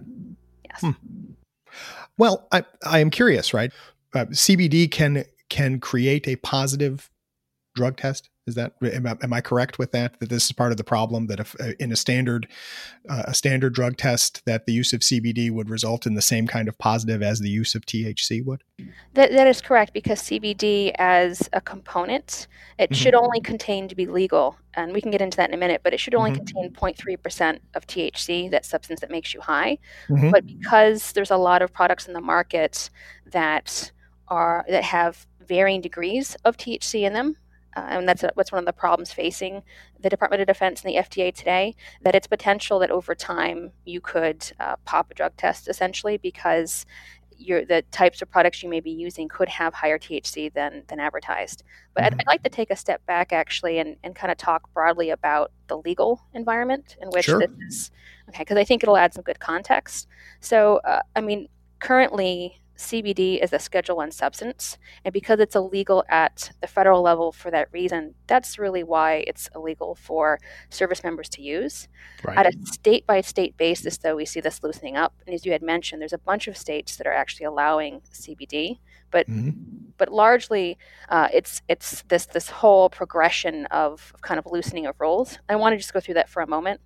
Yes. 0.65 0.81
Hmm. 0.81 0.91
Well, 2.17 2.47
I 2.51 2.63
I 2.85 2.99
am 2.99 3.09
curious, 3.09 3.53
right? 3.53 3.71
uh, 4.13 4.25
CBD 4.25 4.89
can 4.89 5.25
can 5.49 5.79
create 5.79 6.27
a 6.27 6.35
positive 6.37 7.09
drug 7.77 7.95
test. 7.95 8.29
Is 8.47 8.55
that 8.55 8.73
am 8.81 9.05
I, 9.05 9.17
am 9.21 9.33
I, 9.33 9.41
correct 9.41 9.77
with 9.77 9.91
that? 9.91 10.19
That 10.19 10.29
this 10.29 10.45
is 10.45 10.51
part 10.53 10.71
of 10.71 10.77
the 10.77 10.83
problem 10.83 11.27
that 11.27 11.39
if 11.39 11.55
uh, 11.59 11.73
in 11.79 11.91
a 11.91 11.97
standard 11.97 12.47
uh, 13.09 13.23
a 13.25 13.33
standard 13.33 13.73
drug 13.73 13.97
test 13.97 14.43
that 14.45 14.65
the 14.65 14.71
use 14.71 14.93
of 14.93 15.01
CBD 15.01 15.51
would 15.51 15.69
result 15.69 16.05
in 16.05 16.15
the 16.15 16.21
same 16.21 16.47
kind 16.47 16.67
of 16.67 16.77
positive 16.77 17.21
as 17.21 17.39
the 17.39 17.49
use 17.49 17.75
of 17.75 17.85
THC 17.85 18.43
would. 18.45 18.63
That 19.13 19.31
that 19.31 19.47
is 19.47 19.61
correct 19.61 19.93
because 19.93 20.21
CBD 20.21 20.91
as 20.97 21.49
a 21.53 21.61
component 21.61 22.47
it 22.77 22.89
mm-hmm. 22.89 22.93
should 22.95 23.15
only 23.15 23.41
contain 23.41 23.87
to 23.89 23.95
be 23.95 24.05
legal, 24.05 24.57
and 24.75 24.93
we 24.93 25.01
can 25.01 25.11
get 25.11 25.21
into 25.21 25.35
that 25.37 25.49
in 25.49 25.53
a 25.53 25.57
minute. 25.57 25.81
But 25.83 25.93
it 25.93 25.99
should 25.99 26.15
only 26.15 26.31
mm-hmm. 26.31 26.45
contain 26.45 26.71
0.3 26.71 27.21
percent 27.21 27.61
of 27.75 27.85
THC, 27.85 28.49
that 28.51 28.65
substance 28.65 29.01
that 29.01 29.11
makes 29.11 29.33
you 29.33 29.41
high. 29.41 29.77
Mm-hmm. 30.09 30.31
But 30.31 30.47
because 30.47 31.11
there's 31.11 31.31
a 31.31 31.37
lot 31.37 31.61
of 31.61 31.73
products 31.73 32.07
in 32.07 32.13
the 32.13 32.21
market 32.21 32.89
that 33.25 33.91
are 34.29 34.65
that 34.69 34.83
have 34.83 35.27
varying 35.47 35.81
degrees 35.81 36.35
of 36.45 36.57
THC 36.57 37.03
in 37.03 37.13
them, 37.13 37.35
uh, 37.77 37.85
and 37.89 38.09
that's 38.09 38.23
what's 38.33 38.51
one 38.51 38.59
of 38.59 38.65
the 38.65 38.73
problems 38.73 39.13
facing 39.13 39.61
the 39.99 40.09
Department 40.09 40.41
of 40.41 40.47
Defense 40.47 40.81
and 40.83 40.91
the 40.91 40.97
FDA 40.97 41.33
today. 41.33 41.75
That 42.01 42.15
it's 42.15 42.25
potential 42.25 42.79
that 42.79 42.89
over 42.89 43.13
time 43.13 43.71
you 43.85 44.01
could 44.01 44.51
uh, 44.59 44.77
pop 44.85 45.11
a 45.11 45.13
drug 45.13 45.37
test 45.37 45.67
essentially 45.67 46.17
because 46.17 46.87
your 47.37 47.63
the 47.65 47.83
types 47.91 48.23
of 48.23 48.31
products 48.31 48.63
you 48.63 48.69
may 48.69 48.79
be 48.79 48.89
using 48.89 49.27
could 49.27 49.47
have 49.47 49.75
higher 49.75 49.99
THC 49.99 50.51
than 50.51 50.83
than 50.87 50.99
advertised. 50.99 51.63
But 51.93 52.03
mm-hmm. 52.03 52.15
I'd, 52.15 52.21
I'd, 52.21 52.27
like 52.27 52.43
to 52.43 52.49
take 52.49 52.71
a 52.71 52.75
step 52.75 53.05
back 53.05 53.31
actually 53.31 53.77
and, 53.77 53.95
and 54.03 54.15
kind 54.15 54.31
of 54.31 54.39
talk 54.39 54.73
broadly 54.73 55.11
about 55.11 55.51
the 55.67 55.77
legal 55.77 56.19
environment 56.33 56.97
in 56.99 57.09
which 57.09 57.25
sure. 57.25 57.39
this 57.39 57.51
is 57.67 57.91
okay 58.29 58.41
because 58.41 58.57
I 58.57 58.63
think 58.63 58.81
it'll 58.81 58.97
add 58.97 59.13
some 59.13 59.23
good 59.23 59.39
context. 59.39 60.07
So 60.39 60.77
uh, 60.77 61.01
I 61.15 61.21
mean 61.21 61.47
currently 61.79 62.59
CBD 62.77 63.43
is 63.43 63.53
a 63.53 63.59
Schedule 63.59 63.97
One 63.97 64.11
substance, 64.11 64.77
and 65.03 65.11
because 65.11 65.39
it's 65.39 65.55
illegal 65.55 66.03
at 66.09 66.51
the 66.61 66.67
federal 66.67 67.01
level 67.01 67.31
for 67.31 67.49
that 67.49 67.67
reason, 67.71 68.13
that's 68.27 68.59
really 68.59 68.83
why 68.83 69.23
it's 69.27 69.49
illegal 69.55 69.95
for 69.95 70.39
service 70.69 71.03
members 71.03 71.27
to 71.29 71.41
use. 71.41 71.87
Right. 72.23 72.37
At 72.37 72.45
a 72.45 72.53
state 72.65 73.07
by 73.07 73.21
state 73.21 73.57
basis, 73.57 73.97
though, 73.97 74.15
we 74.15 74.25
see 74.25 74.39
this 74.39 74.61
loosening 74.61 74.95
up, 74.95 75.13
and 75.25 75.33
as 75.33 75.45
you 75.45 75.51
had 75.51 75.63
mentioned, 75.63 76.01
there's 76.01 76.13
a 76.13 76.19
bunch 76.19 76.47
of 76.47 76.55
states 76.55 76.97
that 76.97 77.07
are 77.07 77.13
actually 77.13 77.47
allowing 77.47 78.01
CBD, 78.13 78.77
but 79.09 79.27
mm-hmm. 79.27 79.49
but 79.97 80.11
largely 80.11 80.77
uh, 81.09 81.29
it's 81.33 81.63
it's 81.67 82.03
this 82.03 82.27
this 82.27 82.49
whole 82.49 82.89
progression 82.89 83.65
of, 83.67 84.13
kind 84.21 84.37
of 84.37 84.45
loosening 84.45 84.85
of 84.85 84.95
rules. 84.99 85.39
I 85.49 85.55
want 85.55 85.73
to 85.73 85.77
just 85.77 85.93
go 85.93 85.99
through 85.99 86.15
that 86.15 86.29
for 86.29 86.41
a 86.43 86.47
moment. 86.47 86.79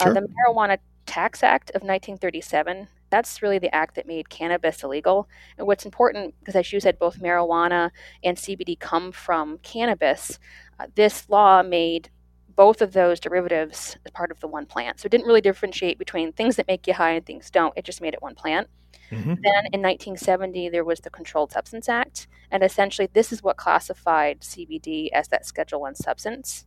Uh, 0.00 0.04
sure. 0.04 0.10
Uh, 0.12 0.20
the 0.20 0.28
Marijuana 0.28 0.78
Tax 1.06 1.42
Act 1.42 1.70
of 1.70 1.82
1937 1.82 2.86
that's 3.12 3.42
really 3.42 3.58
the 3.58 3.72
act 3.74 3.94
that 3.94 4.06
made 4.06 4.30
cannabis 4.30 4.82
illegal. 4.82 5.28
And 5.58 5.66
what's 5.66 5.84
important, 5.84 6.34
because 6.40 6.56
as 6.56 6.72
you 6.72 6.80
said, 6.80 6.98
both 6.98 7.20
marijuana 7.20 7.90
and 8.24 8.38
CBD 8.38 8.80
come 8.80 9.12
from 9.12 9.58
cannabis, 9.58 10.38
uh, 10.80 10.86
this 10.94 11.28
law 11.28 11.62
made 11.62 12.08
both 12.56 12.80
of 12.80 12.94
those 12.94 13.20
derivatives 13.20 13.98
as 14.04 14.12
part 14.12 14.30
of 14.30 14.40
the 14.40 14.48
one 14.48 14.64
plant. 14.64 14.98
So 14.98 15.06
it 15.06 15.10
didn't 15.10 15.26
really 15.26 15.42
differentiate 15.42 15.98
between 15.98 16.32
things 16.32 16.56
that 16.56 16.66
make 16.66 16.86
you 16.86 16.94
high 16.94 17.12
and 17.12 17.24
things 17.24 17.50
don't. 17.50 17.76
It 17.76 17.84
just 17.84 18.00
made 18.00 18.14
it 18.14 18.22
one 18.22 18.34
plant. 18.34 18.68
Mm-hmm. 19.10 19.34
Then 19.42 19.66
in 19.72 19.82
1970, 19.82 20.70
there 20.70 20.84
was 20.84 21.00
the 21.00 21.10
Controlled 21.10 21.52
Substance 21.52 21.90
Act, 21.90 22.28
and 22.50 22.62
essentially 22.62 23.08
this 23.12 23.30
is 23.30 23.42
what 23.42 23.58
classified 23.58 24.40
CBD 24.40 25.10
as 25.12 25.28
that 25.28 25.44
Schedule 25.44 25.82
One 25.82 25.94
substance. 25.94 26.64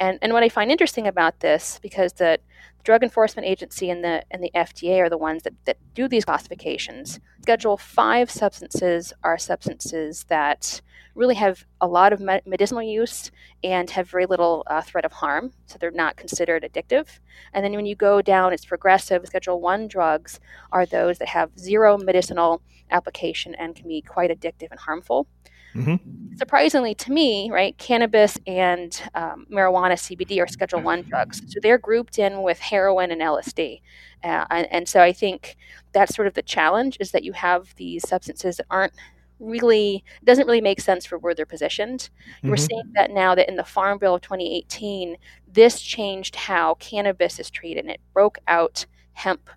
And 0.00 0.18
and 0.22 0.32
what 0.32 0.42
I 0.42 0.48
find 0.48 0.70
interesting 0.70 1.06
about 1.06 1.40
this, 1.40 1.78
because 1.82 2.12
the 2.14 2.38
Drug 2.84 3.02
Enforcement 3.02 3.46
Agency 3.46 3.90
and 3.90 4.02
the 4.02 4.22
and 4.30 4.42
the 4.42 4.50
FDA 4.54 4.98
are 5.00 5.10
the 5.10 5.18
ones 5.18 5.42
that, 5.42 5.54
that 5.64 5.78
do 5.94 6.08
these 6.08 6.24
classifications. 6.24 7.20
Schedule 7.42 7.76
five 7.76 8.30
substances 8.30 9.12
are 9.22 9.38
substances 9.38 10.24
that 10.28 10.80
really 11.14 11.34
have 11.34 11.66
a 11.80 11.86
lot 11.86 12.12
of 12.12 12.20
medicinal 12.20 12.82
use 12.82 13.30
and 13.64 13.90
have 13.90 14.08
very 14.08 14.24
little 14.24 14.62
uh, 14.68 14.80
threat 14.80 15.04
of 15.04 15.12
harm, 15.12 15.52
so 15.66 15.76
they're 15.78 15.90
not 15.90 16.16
considered 16.16 16.62
addictive. 16.62 17.18
And 17.52 17.64
then 17.64 17.72
when 17.72 17.86
you 17.86 17.96
go 17.96 18.22
down, 18.22 18.52
it's 18.52 18.64
progressive. 18.64 19.26
Schedule 19.26 19.60
one 19.60 19.88
drugs 19.88 20.38
are 20.70 20.86
those 20.86 21.18
that 21.18 21.28
have 21.28 21.58
zero 21.58 21.98
medicinal 21.98 22.62
application 22.90 23.54
and 23.56 23.74
can 23.74 23.88
be 23.88 24.00
quite 24.00 24.30
addictive 24.30 24.70
and 24.70 24.78
harmful. 24.78 25.26
Mm-hmm. 25.74 26.36
Surprisingly 26.36 26.94
to 26.94 27.12
me, 27.12 27.50
right, 27.50 27.76
cannabis 27.78 28.38
and 28.46 29.02
um, 29.14 29.46
marijuana 29.50 29.94
CBD 29.94 30.42
are 30.42 30.46
Schedule 30.46 30.80
One 30.80 31.02
drugs, 31.02 31.42
so 31.46 31.60
they're 31.60 31.78
grouped 31.78 32.18
in 32.18 32.42
with 32.42 32.58
heroin 32.58 33.10
and 33.10 33.20
LSD, 33.20 33.80
uh, 34.24 34.46
and, 34.50 34.66
and 34.70 34.88
so 34.88 35.02
I 35.02 35.12
think 35.12 35.56
that's 35.92 36.14
sort 36.14 36.28
of 36.28 36.34
the 36.34 36.42
challenge 36.42 36.96
is 37.00 37.10
that 37.12 37.24
you 37.24 37.32
have 37.32 37.74
these 37.76 38.08
substances 38.08 38.56
that 38.56 38.66
aren't 38.70 38.94
really 39.40 40.04
doesn't 40.24 40.46
really 40.46 40.60
make 40.60 40.80
sense 40.80 41.06
for 41.06 41.18
where 41.18 41.34
they're 41.34 41.46
positioned. 41.46 42.10
Mm-hmm. 42.38 42.50
We're 42.50 42.56
seeing 42.56 42.92
that 42.94 43.10
now 43.10 43.34
that 43.34 43.48
in 43.48 43.56
the 43.56 43.64
Farm 43.64 43.98
Bill 43.98 44.14
of 44.14 44.22
2018, 44.22 45.16
this 45.52 45.80
changed 45.80 46.36
how 46.36 46.74
cannabis 46.74 47.38
is 47.38 47.50
treated, 47.50 47.84
and 47.84 47.90
it 47.90 48.00
broke 48.12 48.38
out 48.48 48.86
hemp 49.12 49.50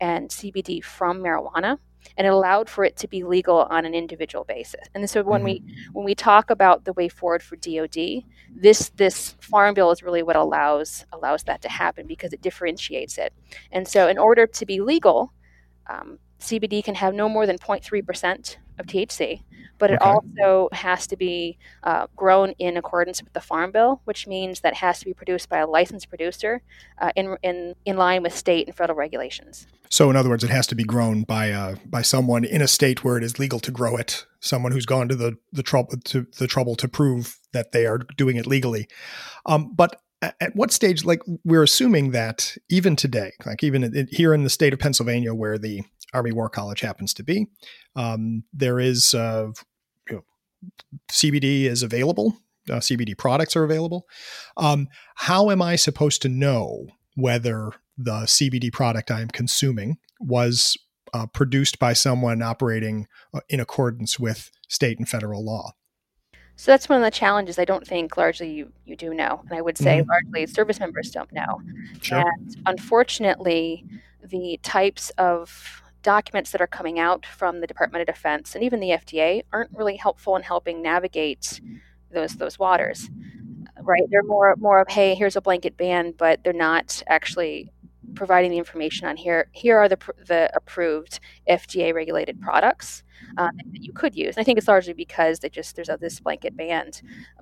and 0.00 0.28
CBD 0.28 0.82
from 0.82 1.20
marijuana 1.20 1.78
and 2.16 2.26
it 2.26 2.32
allowed 2.32 2.68
for 2.68 2.84
it 2.84 2.96
to 2.96 3.08
be 3.08 3.24
legal 3.24 3.62
on 3.70 3.84
an 3.84 3.94
individual 3.94 4.44
basis. 4.44 4.86
And 4.94 5.08
so 5.08 5.22
when 5.22 5.40
mm-hmm. 5.40 5.66
we 5.66 5.76
when 5.92 6.04
we 6.04 6.14
talk 6.14 6.50
about 6.50 6.84
the 6.84 6.92
way 6.92 7.08
forward 7.08 7.42
for 7.42 7.56
DoD, 7.56 8.24
this 8.54 8.90
this 8.90 9.36
farm 9.40 9.74
bill 9.74 9.90
is 9.90 10.02
really 10.02 10.22
what 10.22 10.36
allows 10.36 11.04
allows 11.12 11.42
that 11.44 11.62
to 11.62 11.68
happen 11.68 12.06
because 12.06 12.32
it 12.32 12.42
differentiates 12.42 13.18
it. 13.18 13.32
And 13.72 13.86
so 13.86 14.08
in 14.08 14.18
order 14.18 14.46
to 14.46 14.66
be 14.66 14.80
legal, 14.80 15.32
um, 15.88 16.18
CBD 16.40 16.84
can 16.84 16.94
have 16.96 17.14
no 17.14 17.28
more 17.28 17.46
than 17.46 17.58
0.3 17.58 18.04
percent 18.04 18.58
of 18.78 18.86
THC, 18.86 19.42
but 19.78 19.90
it 19.90 20.00
okay. 20.00 20.10
also 20.10 20.68
has 20.72 21.06
to 21.06 21.16
be 21.16 21.58
uh, 21.82 22.06
grown 22.16 22.50
in 22.58 22.76
accordance 22.76 23.22
with 23.22 23.32
the 23.32 23.40
Farm 23.40 23.70
Bill, 23.70 24.00
which 24.04 24.26
means 24.26 24.60
that 24.60 24.72
it 24.72 24.76
has 24.76 24.98
to 25.00 25.04
be 25.04 25.14
produced 25.14 25.48
by 25.48 25.58
a 25.58 25.66
licensed 25.66 26.08
producer 26.08 26.62
uh, 26.98 27.10
in, 27.16 27.36
in, 27.42 27.74
in 27.84 27.96
line 27.96 28.22
with 28.22 28.34
state 28.36 28.66
and 28.66 28.76
federal 28.76 28.98
regulations. 28.98 29.66
So, 29.90 30.10
in 30.10 30.16
other 30.16 30.28
words, 30.28 30.42
it 30.42 30.50
has 30.50 30.66
to 30.68 30.74
be 30.74 30.84
grown 30.84 31.22
by 31.22 31.52
uh, 31.52 31.76
by 31.86 32.02
someone 32.02 32.44
in 32.44 32.62
a 32.62 32.66
state 32.66 33.04
where 33.04 33.16
it 33.16 33.22
is 33.22 33.38
legal 33.38 33.60
to 33.60 33.70
grow 33.70 33.96
it. 33.96 34.26
Someone 34.40 34.72
who's 34.72 34.86
gone 34.86 35.08
to 35.08 35.14
the 35.14 35.36
the 35.52 35.62
trouble 35.62 35.96
to 36.04 36.26
the 36.38 36.46
trouble 36.46 36.74
to 36.76 36.88
prove 36.88 37.38
that 37.52 37.72
they 37.72 37.86
are 37.86 37.98
doing 38.16 38.36
it 38.36 38.46
legally. 38.46 38.88
Um, 39.46 39.72
but 39.72 40.00
at 40.40 40.54
what 40.54 40.72
stage, 40.72 41.04
like 41.04 41.20
we're 41.44 41.62
assuming 41.62 42.12
that 42.12 42.56
even 42.68 42.96
today, 42.96 43.32
like 43.44 43.62
even 43.62 43.84
in, 43.84 44.08
here 44.10 44.32
in 44.32 44.44
the 44.44 44.50
state 44.50 44.72
of 44.72 44.78
Pennsylvania, 44.78 45.34
where 45.34 45.58
the 45.58 45.82
Army 46.14 46.32
War 46.32 46.48
College 46.48 46.80
happens 46.80 47.12
to 47.14 47.22
be, 47.22 47.46
um, 47.96 48.44
there 48.52 48.80
is 48.80 49.12
uh, 49.14 49.48
you 50.08 50.16
know, 50.16 50.24
CBD 51.10 51.64
is 51.64 51.82
available. 51.82 52.36
Uh, 52.70 52.76
CBD 52.76 53.16
products 53.16 53.56
are 53.56 53.64
available. 53.64 54.06
Um, 54.56 54.88
how 55.16 55.50
am 55.50 55.60
I 55.60 55.76
supposed 55.76 56.22
to 56.22 56.30
know 56.30 56.86
whether 57.14 57.72
the 57.98 58.22
CBD 58.22 58.72
product 58.72 59.10
I 59.10 59.20
am 59.20 59.28
consuming 59.28 59.98
was 60.18 60.76
uh, 61.12 61.26
produced 61.26 61.78
by 61.78 61.92
someone 61.92 62.42
operating 62.42 63.06
uh, 63.34 63.40
in 63.48 63.60
accordance 63.60 64.18
with 64.18 64.50
state 64.68 64.98
and 64.98 65.08
federal 65.08 65.44
law? 65.44 65.72
So 66.56 66.70
that's 66.70 66.88
one 66.88 66.98
of 66.98 67.04
the 67.04 67.10
challenges 67.10 67.58
I 67.58 67.64
don't 67.64 67.86
think 67.86 68.16
largely 68.16 68.50
you, 68.50 68.72
you 68.84 68.96
do 68.96 69.12
know. 69.12 69.42
And 69.48 69.58
I 69.58 69.60
would 69.60 69.76
say 69.76 69.98
mm-hmm. 69.98 70.08
largely 70.08 70.46
service 70.46 70.78
members 70.78 71.10
don't 71.10 71.32
know. 71.32 71.60
Sure. 72.00 72.18
And 72.18 72.56
unfortunately, 72.66 73.84
the 74.22 74.58
types 74.62 75.10
of 75.18 75.82
documents 76.04 76.52
that 76.52 76.60
are 76.60 76.68
coming 76.68 77.00
out 77.00 77.26
from 77.26 77.60
the 77.60 77.66
Department 77.66 78.08
of 78.08 78.14
Defense 78.14 78.54
and 78.54 78.62
even 78.62 78.78
the 78.78 78.90
FDA 78.90 79.42
aren't 79.52 79.72
really 79.72 79.96
helpful 79.96 80.36
in 80.36 80.42
helping 80.42 80.80
navigate 80.80 81.60
those 82.12 82.36
those 82.36 82.58
waters. 82.58 83.10
Right? 83.82 84.02
They're 84.10 84.22
more 84.22 84.54
more 84.56 84.80
of 84.80 84.88
hey, 84.88 85.16
here's 85.16 85.34
a 85.34 85.40
blanket 85.40 85.76
ban, 85.76 86.14
but 86.16 86.44
they're 86.44 86.52
not 86.52 87.02
actually 87.08 87.72
providing 88.14 88.50
the 88.50 88.58
information 88.58 89.08
on 89.08 89.16
here. 89.16 89.48
Here 89.52 89.76
are 89.76 89.88
the 89.88 89.98
the 90.26 90.50
approved 90.54 91.18
FDA 91.50 91.92
regulated 91.92 92.40
products 92.40 93.02
uh, 93.38 93.48
that 93.72 93.82
you 93.82 93.92
could 93.92 94.14
use. 94.14 94.36
And 94.36 94.42
I 94.42 94.44
think 94.44 94.58
it's 94.58 94.68
largely 94.68 94.92
because 94.92 95.40
they 95.40 95.48
just 95.48 95.74
there's 95.74 95.88
a, 95.88 95.98
this 96.00 96.20
blanket 96.20 96.56
ban. 96.56 96.92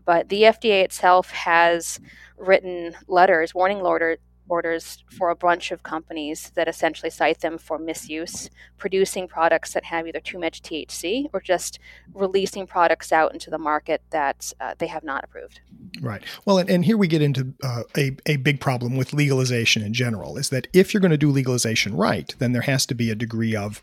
But 0.04 0.28
the 0.28 0.42
FDA 0.42 0.83
itself 0.83 1.31
has 1.31 2.00
written 2.37 2.95
letters, 3.09 3.54
warning 3.54 3.83
letter, 3.83 4.19
orders 4.49 5.04
for 5.11 5.30
a 5.30 5.37
bunch 5.37 5.70
of 5.70 5.82
companies 5.82 6.52
that 6.54 6.68
essentially 6.68 7.11
cite 7.11 7.40
them 7.40 7.58
for 7.58 7.78
misuse, 7.78 8.50
producing 8.78 9.28
products 9.28 9.72
that 9.72 9.84
have 9.84 10.06
either 10.06 10.20
too 10.20 10.38
much 10.38 10.62
THC 10.62 11.28
or 11.32 11.40
just 11.40 11.78
releasing 12.14 12.66
products 12.66 13.12
out 13.12 13.32
into 13.32 13.50
the 13.50 13.58
market 13.58 14.02
that 14.11 14.52
uh, 14.61 14.75
they 14.78 14.87
have 14.87 15.04
not 15.04 15.25
approved. 15.25 15.61
Right. 16.00 16.22
Well, 16.44 16.58
and, 16.58 16.68
and 16.70 16.84
here 16.84 16.96
we 16.96 17.08
get 17.08 17.22
into 17.22 17.54
uh, 17.62 17.82
a, 17.96 18.16
a 18.26 18.37
big 18.37 18.61
problem 18.61 18.96
with 18.96 19.12
legalization 19.12 19.82
in 19.82 19.92
general 19.92 20.37
is 20.37 20.50
that 20.50 20.66
if 20.72 20.92
you're 20.92 21.00
going 21.00 21.11
to 21.11 21.16
do 21.18 21.30
legalization 21.30 21.96
right, 21.96 22.34
then 22.38 22.52
there 22.52 22.62
has 22.62 22.87
to 22.87 22.94
be 22.94 23.11
a 23.11 23.14
degree 23.14 23.54
of 23.56 23.82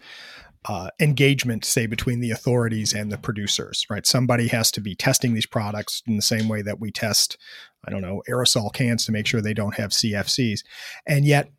uh, 0.65 0.89
engagement, 0.99 1.63
say, 1.63 1.85
between 1.87 2.19
the 2.19 2.31
authorities 2.31 2.93
and 2.93 3.11
the 3.11 3.17
producers, 3.17 3.85
right? 3.89 4.05
Somebody 4.05 4.47
has 4.49 4.71
to 4.71 4.81
be 4.81 4.95
testing 4.95 5.33
these 5.33 5.45
products 5.45 6.03
in 6.05 6.15
the 6.15 6.21
same 6.21 6.49
way 6.49 6.61
that 6.61 6.79
we 6.79 6.91
test, 6.91 7.37
I 7.85 7.91
don't 7.91 8.01
know, 8.01 8.21
aerosol 8.29 8.73
cans 8.73 9.05
to 9.05 9.11
make 9.11 9.25
sure 9.25 9.41
they 9.41 9.53
don't 9.53 9.75
have 9.75 9.91
CFCs. 9.91 10.59
And 11.07 11.25
yet, 11.25 11.49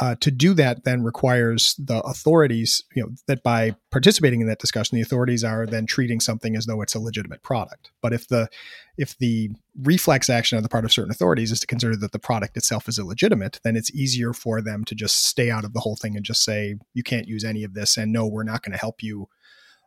uh, 0.00 0.14
to 0.20 0.30
do 0.30 0.54
that 0.54 0.84
then 0.84 1.02
requires 1.02 1.74
the 1.76 2.00
authorities, 2.02 2.84
you 2.94 3.02
know, 3.02 3.10
that 3.26 3.42
by 3.42 3.74
participating 3.90 4.40
in 4.40 4.46
that 4.46 4.60
discussion, 4.60 4.94
the 4.96 5.02
authorities 5.02 5.42
are 5.42 5.66
then 5.66 5.86
treating 5.86 6.20
something 6.20 6.54
as 6.54 6.66
though 6.66 6.80
it's 6.82 6.94
a 6.94 7.00
legitimate 7.00 7.42
product. 7.42 7.90
But 8.00 8.12
if 8.12 8.28
the 8.28 8.48
if 8.96 9.18
the 9.18 9.50
reflex 9.82 10.30
action 10.30 10.56
on 10.56 10.62
the 10.62 10.68
part 10.68 10.84
of 10.84 10.92
certain 10.92 11.10
authorities 11.10 11.50
is 11.50 11.60
to 11.60 11.66
consider 11.66 11.96
that 11.96 12.12
the 12.12 12.18
product 12.18 12.56
itself 12.56 12.88
is 12.88 12.98
illegitimate, 12.98 13.60
then 13.64 13.76
it's 13.76 13.92
easier 13.92 14.32
for 14.32 14.60
them 14.60 14.84
to 14.84 14.94
just 14.94 15.26
stay 15.26 15.50
out 15.50 15.64
of 15.64 15.72
the 15.72 15.80
whole 15.80 15.96
thing 15.96 16.16
and 16.16 16.24
just 16.24 16.44
say 16.44 16.76
you 16.94 17.02
can't 17.02 17.26
use 17.26 17.44
any 17.44 17.64
of 17.64 17.74
this, 17.74 17.96
and 17.96 18.12
no, 18.12 18.26
we're 18.26 18.44
not 18.44 18.62
going 18.62 18.72
to 18.72 18.78
help 18.78 19.02
you. 19.02 19.28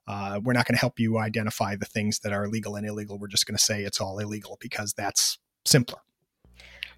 Uh, 0.08 0.42
we're 0.44 0.54
not 0.54 0.66
going 0.66 0.76
to 0.76 0.80
help 0.80 1.00
you 1.00 1.20
identify 1.20 1.76
the 1.76 1.86
things 1.86 2.20
that 2.20 2.34
are 2.34 2.50
legal 2.50 2.76
and 2.76 2.86
illegal. 2.86 3.18
We're 3.18 3.28
just 3.28 3.46
going 3.46 3.58
to 3.58 3.64
say 3.64 3.84
it's 3.84 4.02
all 4.02 4.20
illegal 4.20 4.58
because 4.60 4.94
that's 4.94 5.38
simpler. 5.64 6.00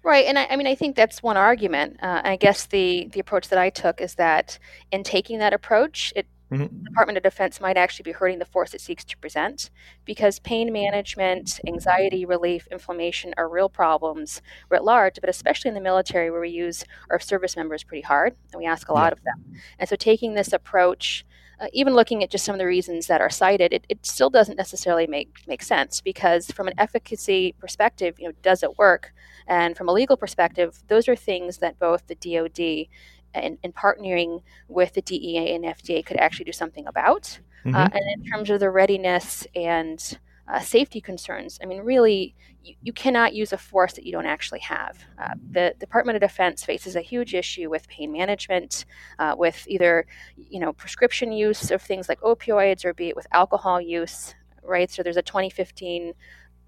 Right, 0.04 0.26
and 0.26 0.38
I, 0.38 0.46
I, 0.50 0.56
mean, 0.56 0.66
I 0.66 0.74
think 0.74 0.96
that's 0.96 1.22
one 1.22 1.38
argument. 1.38 1.98
Uh, 2.02 2.20
I 2.22 2.36
guess 2.36 2.66
the 2.66 3.08
the 3.10 3.20
approach 3.20 3.48
that 3.48 3.58
I 3.58 3.70
took 3.70 4.02
is 4.02 4.16
that 4.16 4.58
in 4.92 5.02
taking 5.02 5.38
that 5.38 5.54
approach, 5.54 6.12
it 6.14 6.26
mm-hmm. 6.52 6.62
the 6.62 6.90
Department 6.90 7.16
of 7.16 7.22
Defense 7.22 7.60
might 7.60 7.76
actually 7.76 8.04
be 8.04 8.12
hurting 8.12 8.38
the 8.38 8.44
force 8.44 8.74
it 8.74 8.80
seeks 8.80 9.04
to 9.04 9.18
present, 9.18 9.70
because 10.04 10.38
pain 10.38 10.72
management, 10.72 11.60
anxiety 11.66 12.24
relief, 12.24 12.66
inflammation 12.70 13.34
are 13.36 13.48
real 13.48 13.68
problems 13.68 14.42
writ 14.70 14.84
large, 14.84 15.20
but 15.20 15.30
especially 15.30 15.68
in 15.68 15.74
the 15.74 15.80
military 15.80 16.30
where 16.30 16.40
we 16.40 16.50
use 16.50 16.84
our 17.10 17.20
service 17.20 17.56
members 17.56 17.84
pretty 17.84 18.02
hard 18.02 18.34
and 18.52 18.60
we 18.60 18.66
ask 18.66 18.88
a 18.88 18.94
lot 18.94 19.12
yeah. 19.12 19.12
of 19.12 19.22
them. 19.24 19.60
And 19.78 19.88
so, 19.88 19.96
taking 19.96 20.34
this 20.34 20.52
approach 20.52 21.24
uh, 21.60 21.66
even 21.72 21.94
looking 21.94 22.22
at 22.22 22.30
just 22.30 22.44
some 22.44 22.54
of 22.54 22.58
the 22.58 22.66
reasons 22.66 23.06
that 23.06 23.20
are 23.20 23.30
cited, 23.30 23.72
it, 23.72 23.84
it 23.88 24.04
still 24.04 24.30
doesn't 24.30 24.56
necessarily 24.56 25.06
make 25.06 25.30
make 25.46 25.62
sense 25.62 26.00
because 26.00 26.50
from 26.50 26.66
an 26.66 26.74
efficacy 26.78 27.54
perspective, 27.58 28.16
you 28.18 28.26
know, 28.26 28.34
does 28.42 28.62
it 28.62 28.76
work? 28.76 29.12
And 29.46 29.76
from 29.76 29.88
a 29.88 29.92
legal 29.92 30.16
perspective, 30.16 30.82
those 30.88 31.08
are 31.08 31.16
things 31.16 31.58
that 31.58 31.78
both 31.78 32.06
the 32.06 32.14
DoD 32.16 32.88
and, 33.34 33.58
and 33.62 33.74
partnering 33.74 34.42
with 34.68 34.94
the 34.94 35.02
DEA 35.02 35.54
and 35.54 35.64
FDA 35.64 36.04
could 36.04 36.16
actually 36.18 36.44
do 36.44 36.52
something 36.52 36.86
about. 36.86 37.38
Uh, 37.66 37.68
mm-hmm. 37.68 37.76
Uh, 37.76 37.88
and 37.92 38.22
in 38.22 38.30
terms 38.30 38.50
of 38.50 38.60
the 38.60 38.70
readiness 38.70 39.46
and 39.54 40.18
uh, 40.46 40.60
safety 40.60 41.00
concerns. 41.00 41.58
I 41.62 41.66
mean, 41.66 41.80
really, 41.82 42.34
you, 42.62 42.74
you, 42.82 42.92
cannot 42.92 43.34
use 43.34 43.52
a 43.52 43.58
force 43.58 43.94
that 43.94 44.04
you 44.04 44.12
don't 44.12 44.26
actually 44.26 44.60
have. 44.60 44.98
Uh, 45.18 45.34
the 45.52 45.74
Department 45.78 46.16
of 46.16 46.20
Defense 46.20 46.64
faces 46.64 46.96
a 46.96 47.00
huge 47.00 47.34
issue 47.34 47.70
with 47.70 47.88
pain 47.88 48.12
management, 48.12 48.84
uh, 49.18 49.34
with 49.36 49.64
either, 49.68 50.06
you 50.36 50.60
know, 50.60 50.72
prescription 50.72 51.32
use 51.32 51.70
of 51.70 51.80
things 51.80 52.08
like 52.08 52.20
opioids, 52.20 52.84
or 52.84 52.92
be 52.92 53.08
it 53.08 53.16
with 53.16 53.26
alcohol 53.32 53.80
use. 53.80 54.34
Right. 54.62 54.90
So 54.90 55.02
there's 55.02 55.16
a 55.16 55.22
2015 55.22 56.14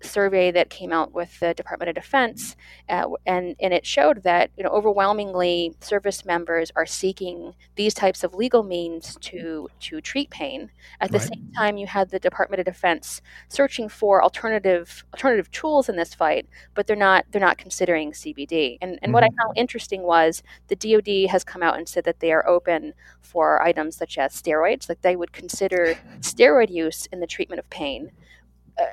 survey 0.02 0.50
that 0.50 0.70
came 0.70 0.92
out 0.92 1.12
with 1.12 1.38
the 1.40 1.54
Department 1.54 1.88
of 1.88 1.94
Defense, 1.94 2.56
uh, 2.88 3.08
and 3.26 3.56
and 3.60 3.72
it 3.72 3.86
showed 3.86 4.22
that 4.22 4.50
you 4.56 4.62
know 4.62 4.70
overwhelmingly 4.70 5.74
service 5.80 6.24
members 6.24 6.70
are 6.76 6.86
seeking 6.86 7.54
these 7.76 7.94
types 7.94 8.22
of 8.22 8.34
legal 8.34 8.62
means 8.62 9.16
to 9.22 9.68
to 9.80 10.00
treat 10.00 10.30
pain. 10.30 10.70
At 11.00 11.12
the 11.12 11.18
right. 11.18 11.28
same 11.28 11.52
time, 11.56 11.76
you 11.76 11.86
had 11.86 12.10
the 12.10 12.18
Department 12.18 12.60
of 12.60 12.66
Defense 12.66 13.22
searching 13.48 13.88
for 13.88 14.22
alternative 14.22 15.04
alternative 15.12 15.50
tools 15.50 15.88
in 15.88 15.96
this 15.96 16.14
fight, 16.14 16.46
but 16.74 16.86
they're 16.86 16.96
not 16.96 17.24
they're 17.30 17.40
not 17.40 17.58
considering 17.58 18.12
CBD. 18.12 18.78
And 18.80 18.92
and 18.92 19.00
mm-hmm. 19.00 19.12
what 19.12 19.24
I 19.24 19.28
mm-hmm. 19.28 19.46
found 19.46 19.58
interesting 19.58 20.02
was 20.02 20.42
the 20.68 20.76
DoD 20.76 21.30
has 21.30 21.44
come 21.44 21.62
out 21.62 21.78
and 21.78 21.88
said 21.88 22.04
that 22.04 22.20
they 22.20 22.32
are 22.32 22.46
open 22.46 22.94
for 23.20 23.62
items 23.62 23.96
such 23.96 24.18
as 24.18 24.40
steroids, 24.40 24.88
like 24.88 25.02
they 25.02 25.16
would 25.16 25.32
consider 25.32 25.98
steroid 26.20 26.70
use 26.70 27.06
in 27.12 27.20
the 27.20 27.26
treatment 27.26 27.58
of 27.58 27.68
pain 27.70 28.12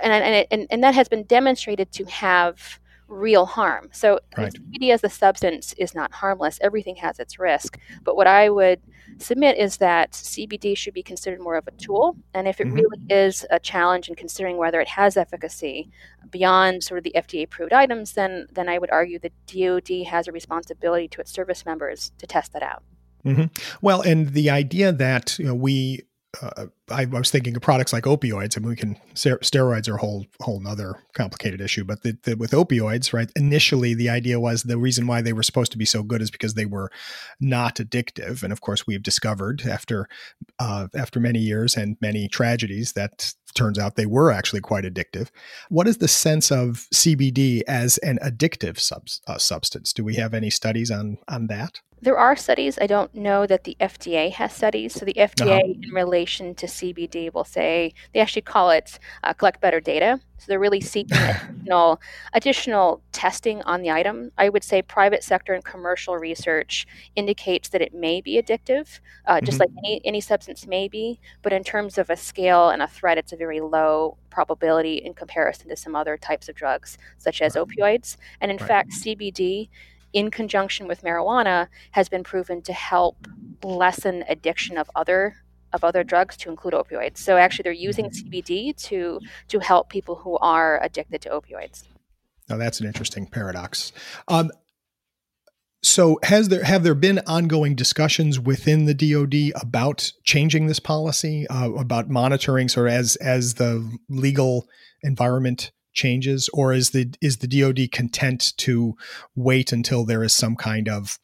and 0.02 0.14
and, 0.14 0.48
and 0.52 0.68
and 0.70 0.84
that 0.84 0.96
has 0.96 1.08
been 1.08 1.24
demonstrated 1.24 1.92
to 1.94 2.06
have 2.06 2.80
real 3.08 3.46
harm. 3.46 3.90
So 3.92 4.20
right. 4.38 4.52
CBD 4.52 4.92
as 4.92 5.04
a 5.04 5.10
substance 5.10 5.74
is 5.78 5.94
not 5.94 6.12
harmless. 6.12 6.58
Everything 6.62 6.96
has 6.98 7.20
its 7.20 7.38
risk. 7.38 7.78
But 8.04 8.16
what 8.16 8.28
I 8.28 8.50
would 8.50 8.82
submit 9.20 9.58
is 9.58 9.78
that 9.78 10.12
CBD 10.12 10.76
should 10.76 10.94
be 10.94 11.04
considered 11.04 11.40
more 11.40 11.56
of 11.56 11.68
a 11.68 11.72
tool. 11.72 12.18
And 12.34 12.48
if 12.48 12.60
it 12.60 12.68
mm-hmm. 12.68 12.76
really 12.76 13.00
is 13.10 13.46
a 13.52 13.60
challenge 13.60 14.10
in 14.10 14.16
considering 14.16 14.58
whether 14.58 14.82
it 14.82 14.88
has 14.88 15.18
efficacy 15.18 15.90
beyond 16.32 16.84
sort 16.84 16.98
of 16.98 17.04
the 17.04 17.14
FDA 17.16 17.44
approved 17.44 17.74
items, 17.74 18.14
then 18.14 18.48
then 18.52 18.70
I 18.70 18.78
would 18.78 18.92
argue 18.92 19.20
that 19.20 19.34
DoD 19.48 20.08
has 20.08 20.28
a 20.28 20.32
responsibility 20.32 21.08
to 21.10 21.22
its 21.22 21.32
service 21.32 21.66
members 21.66 22.12
to 22.18 22.28
test 22.28 22.54
that 22.54 22.64
out. 22.64 22.84
Mm-hmm. 23.26 23.46
Well, 23.82 24.02
and 24.02 24.30
the 24.30 24.50
idea 24.50 24.92
that 24.92 25.38
you 25.40 25.46
know, 25.46 25.56
we 25.56 26.02
uh, 26.42 26.66
I, 26.92 27.06
was 27.06 27.32
thinking 27.32 27.56
of 27.56 27.62
products 27.62 27.94
like 27.94 28.04
opioids, 28.04 28.56
I 28.56 28.58
and 28.58 28.66
mean, 28.66 28.70
we 28.70 28.76
can 28.76 28.98
steroids 29.14 29.88
are 29.88 29.96
a 29.96 30.00
whole 30.00 30.26
whole 30.42 30.62
other 30.68 30.96
complicated 31.14 31.62
issue. 31.62 31.86
But 31.86 32.04
the, 32.04 32.18
the, 32.24 32.36
with 32.36 32.52
opioids, 32.52 33.14
right? 33.14 33.32
Initially, 33.36 33.94
the 33.94 34.10
idea 34.10 34.40
was 34.40 34.64
the 34.64 34.78
reason 34.78 35.08
why 35.08 35.22
they 35.22 35.34
were 35.34 35.44
supposed 35.44 35.72
to 35.72 35.78
be 35.78 35.86
so 35.86 36.04
good 36.04 36.22
is 36.22 36.30
because 36.30 36.56
they 36.56 36.66
were 36.66 36.92
not 37.40 37.76
addictive, 37.76 38.44
and 38.44 38.52
of 38.52 38.62
course, 38.62 38.86
we've 38.86 39.04
discovered 39.04 39.64
after 39.66 40.08
uh, 40.60 40.88
after 40.96 41.20
many 41.20 41.40
years 41.40 41.78
and 41.78 41.96
many 42.02 42.28
tragedies 42.28 42.94
that 42.94 43.34
turns 43.56 43.80
out 43.80 43.96
they 43.96 44.06
were 44.06 44.32
actually 44.32 44.62
quite 44.62 44.84
addictive. 44.84 45.30
What 45.70 45.88
is 45.88 46.00
the 46.00 46.08
sense 46.08 46.52
of 46.52 46.88
CBD 46.94 47.62
as 47.68 47.98
an 48.00 48.20
addictive 48.24 48.80
sub, 48.80 49.08
uh, 49.28 49.38
substance? 49.38 49.94
Do 49.94 50.04
we 50.04 50.16
have 50.16 50.34
any 50.34 50.50
studies 50.50 50.92
on 50.92 51.18
on 51.30 51.48
that? 51.48 51.80
There 52.04 52.18
are 52.18 52.36
studies. 52.36 52.78
I 52.82 52.88
don't 52.88 53.16
know 53.16 53.48
that 53.48 53.64
the 53.64 53.78
FDA 53.80 54.30
has 54.34 54.54
studies. 54.54 54.94
So 54.94 55.06
the 55.06 55.14
FDA, 55.14 55.60
uh-huh. 55.60 55.74
in 55.84 55.94
relation 55.94 56.54
to 56.56 56.68
CBD, 56.74 57.34
will 57.34 57.44
say 57.44 57.94
they 58.14 58.20
actually 58.20 58.42
call 58.42 58.70
it 58.70 59.00
uh, 59.24 59.34
collect 59.34 59.62
better 59.62 59.80
data. 59.80 60.20
So 60.38 60.46
they're 60.48 60.60
really 60.60 60.82
seeking 60.82 61.18
additional, 61.18 62.02
additional 62.34 63.02
testing 63.12 63.62
on 63.62 63.82
the 63.82 63.92
item. 63.92 64.32
I 64.38 64.50
would 64.50 64.64
say 64.64 64.82
private 64.82 65.24
sector 65.24 65.54
and 65.54 65.64
commercial 65.64 66.18
research 66.18 66.86
indicates 67.16 67.70
that 67.70 67.82
it 67.82 67.94
may 67.94 68.20
be 68.20 68.42
addictive, 68.42 69.00
uh, 69.26 69.40
just 69.40 69.60
mm-hmm. 69.60 69.74
like 69.76 69.86
any, 69.86 70.02
any 70.04 70.22
substance 70.22 70.68
may 70.68 70.88
be. 70.88 71.20
But 71.42 71.54
in 71.54 71.64
terms 71.64 71.98
of 71.98 72.10
a 72.10 72.18
scale 72.18 72.70
and 72.70 72.82
a 72.82 72.88
threat, 72.88 73.18
it's 73.18 73.32
a 73.32 73.38
very 73.38 73.62
low 73.62 74.18
probability 74.30 74.96
in 74.96 75.14
comparison 75.14 75.70
to 75.70 75.78
some 75.78 75.96
other 75.96 76.18
types 76.18 76.50
of 76.50 76.56
drugs, 76.56 76.98
such 77.18 77.42
as 77.42 77.56
opioids. 77.56 78.18
And 78.42 78.52
in 78.52 78.58
right. 78.58 78.68
fact, 78.68 78.92
CBD 78.92 79.70
in 80.14 80.30
conjunction 80.30 80.88
with 80.88 81.02
marijuana 81.02 81.68
has 81.92 82.08
been 82.08 82.24
proven 82.24 82.62
to 82.62 82.74
help 82.74 83.28
lessen 83.64 84.24
addiction 84.30 84.78
of 84.78 84.90
other 84.96 85.38
of 85.74 85.84
other 85.84 86.04
drugs 86.04 86.38
to 86.38 86.50
include 86.50 86.74
opioids. 86.74 87.18
So 87.18 87.38
actually 87.38 87.64
they're 87.64 87.74
using 87.74 88.10
CBD 88.10 88.76
to 88.88 89.20
to 89.50 89.60
help 89.60 89.90
people 89.90 90.16
who 90.16 90.38
are 90.38 90.82
addicted 90.84 91.22
to 91.22 91.30
opioids. 91.30 91.84
Now 92.50 92.58
that's 92.58 92.80
an 92.80 92.88
interesting 92.88 93.26
paradox. 93.26 93.92
Um, 94.28 94.52
so 95.84 96.18
has 96.24 96.48
there 96.48 96.64
have 96.64 96.84
there 96.84 96.96
been 96.96 97.20
ongoing 97.28 97.76
discussions 97.76 98.40
within 98.40 98.86
the 98.86 98.94
DoD 98.94 99.62
about 99.62 100.14
changing 100.24 100.68
this 100.68 100.80
policy, 100.80 101.46
uh, 101.48 101.72
about 101.72 102.10
monitoring, 102.10 102.70
sort 102.70 102.88
of 102.88 102.94
as 102.94 103.18
as 103.18 103.56
the 103.56 103.86
legal 104.10 104.66
environment 105.04 105.72
changes, 105.94 106.50
or 106.54 106.72
is 106.72 106.92
the 106.92 107.14
is 107.22 107.38
the 107.38 107.48
DoD 107.48 107.92
content 107.92 108.54
to 108.58 108.96
wait 109.36 109.74
until 109.74 110.06
there 110.06 110.24
is 110.24 110.32
some 110.32 110.56
kind 110.56 110.88
of 110.88 111.20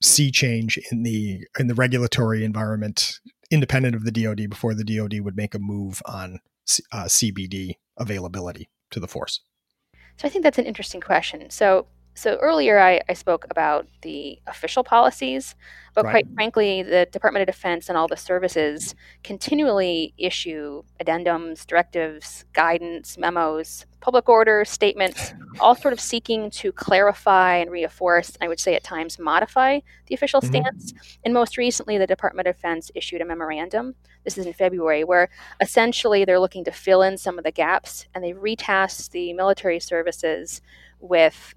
sea 0.00 0.30
change 0.30 0.78
in 0.92 1.02
the 1.02 1.40
in 1.58 1.66
the 1.66 1.74
regulatory 1.74 2.44
environment, 2.44 3.18
independent 3.54 3.94
of 3.94 4.04
the 4.04 4.10
DoD, 4.10 4.50
before 4.50 4.74
the 4.74 4.84
DoD 4.84 5.20
would 5.20 5.36
make 5.36 5.54
a 5.54 5.58
move 5.58 6.02
on 6.04 6.40
uh, 6.92 7.04
CBD 7.04 7.74
availability 7.96 8.68
to 8.90 9.00
the 9.00 9.08
force? 9.08 9.40
So 10.16 10.28
I 10.28 10.30
think 10.30 10.42
that's 10.42 10.58
an 10.58 10.66
interesting 10.66 11.00
question. 11.00 11.48
So 11.50 11.86
so 12.14 12.36
earlier 12.36 12.78
I, 12.78 13.00
I, 13.08 13.12
spoke 13.14 13.44
about 13.50 13.86
the 14.02 14.38
official 14.46 14.84
policies, 14.84 15.56
but 15.94 16.04
right. 16.04 16.12
quite 16.12 16.34
frankly, 16.34 16.82
the 16.82 17.06
Department 17.10 17.42
of 17.42 17.54
Defense 17.54 17.88
and 17.88 17.98
all 17.98 18.06
the 18.06 18.16
services 18.16 18.94
continually 19.24 20.14
issue 20.16 20.84
addendums, 21.00 21.66
directives, 21.66 22.44
guidance, 22.52 23.18
memos, 23.18 23.86
public 24.00 24.28
orders, 24.28 24.68
statements, 24.70 25.32
all 25.60 25.74
sort 25.74 25.92
of 25.92 26.00
seeking 26.00 26.50
to 26.50 26.70
clarify 26.72 27.56
and 27.56 27.70
reinforce, 27.70 28.36
I 28.40 28.48
would 28.48 28.60
say 28.60 28.74
at 28.74 28.84
times 28.84 29.18
modify 29.18 29.80
the 30.06 30.14
official 30.14 30.40
mm-hmm. 30.40 30.62
stance. 30.62 30.92
And 31.24 31.32
most 31.32 31.56
recently, 31.56 31.96
the 31.98 32.06
Department 32.06 32.46
of 32.46 32.54
Defense 32.56 32.90
issued 32.94 33.22
a 33.22 33.24
memorandum. 33.24 33.94
This 34.22 34.38
is 34.38 34.46
in 34.46 34.52
February, 34.52 35.04
where 35.04 35.30
essentially 35.60 36.24
they're 36.24 36.38
looking 36.38 36.64
to 36.64 36.70
fill 36.70 37.02
in 37.02 37.16
some 37.16 37.38
of 37.38 37.44
the 37.44 37.50
gaps 37.50 38.06
and 38.14 38.22
they 38.22 38.32
retasked 38.32 39.10
the 39.10 39.32
military 39.32 39.80
services 39.80 40.60
with 41.00 41.54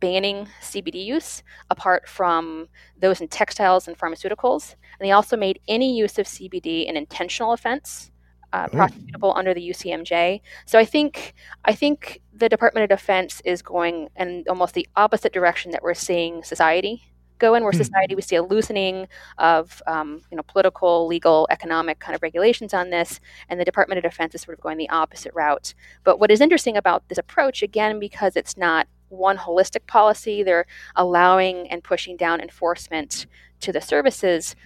banning 0.00 0.48
CBD 0.60 1.04
use 1.04 1.42
apart 1.70 2.08
from 2.08 2.68
those 2.98 3.20
in 3.20 3.28
textiles 3.28 3.86
and 3.86 3.98
pharmaceuticals. 3.98 4.74
And 4.98 5.06
they 5.06 5.12
also 5.12 5.36
made 5.36 5.60
any 5.68 5.96
use 5.96 6.18
of 6.18 6.26
CBD 6.26 6.88
an 6.88 6.96
intentional 6.96 7.52
offense, 7.52 8.10
uh, 8.52 8.66
prosecutable 8.68 9.36
under 9.36 9.54
the 9.54 9.70
UCMJ. 9.70 10.40
So 10.66 10.78
I 10.78 10.84
think 10.84 11.34
I 11.64 11.74
think 11.74 12.20
the 12.32 12.48
Department 12.48 12.90
of 12.90 12.98
Defense 12.98 13.40
is 13.44 13.62
going 13.62 14.08
in 14.16 14.44
almost 14.48 14.74
the 14.74 14.88
opposite 14.96 15.32
direction 15.32 15.70
that 15.72 15.82
we're 15.82 15.94
seeing 15.94 16.42
society 16.42 17.02
go 17.40 17.54
in, 17.54 17.64
where 17.64 17.72
hmm. 17.72 17.78
society 17.78 18.14
we 18.14 18.22
see 18.22 18.36
a 18.36 18.42
loosening 18.42 19.08
of 19.38 19.82
um, 19.88 20.22
you 20.30 20.36
know 20.36 20.44
political, 20.44 21.06
legal, 21.08 21.48
economic 21.50 21.98
kind 21.98 22.14
of 22.14 22.22
regulations 22.22 22.72
on 22.72 22.90
this, 22.90 23.18
and 23.48 23.58
the 23.58 23.64
Department 23.64 23.98
of 23.98 24.08
Defense 24.08 24.34
is 24.36 24.42
sort 24.42 24.56
of 24.56 24.62
going 24.62 24.78
the 24.78 24.88
opposite 24.90 25.34
route. 25.34 25.74
But 26.04 26.20
what 26.20 26.30
is 26.30 26.40
interesting 26.40 26.76
about 26.76 27.08
this 27.08 27.18
approach, 27.18 27.62
again, 27.62 27.98
because 27.98 28.36
it's 28.36 28.56
not 28.56 28.86
one 29.10 29.36
holistic 29.36 29.86
policy. 29.86 30.42
They're 30.42 30.66
allowing 30.96 31.68
and 31.68 31.84
pushing 31.84 32.16
down 32.16 32.40
enforcement 32.40 33.26
to 33.60 33.72
the 33.72 33.80
services, 33.80 34.56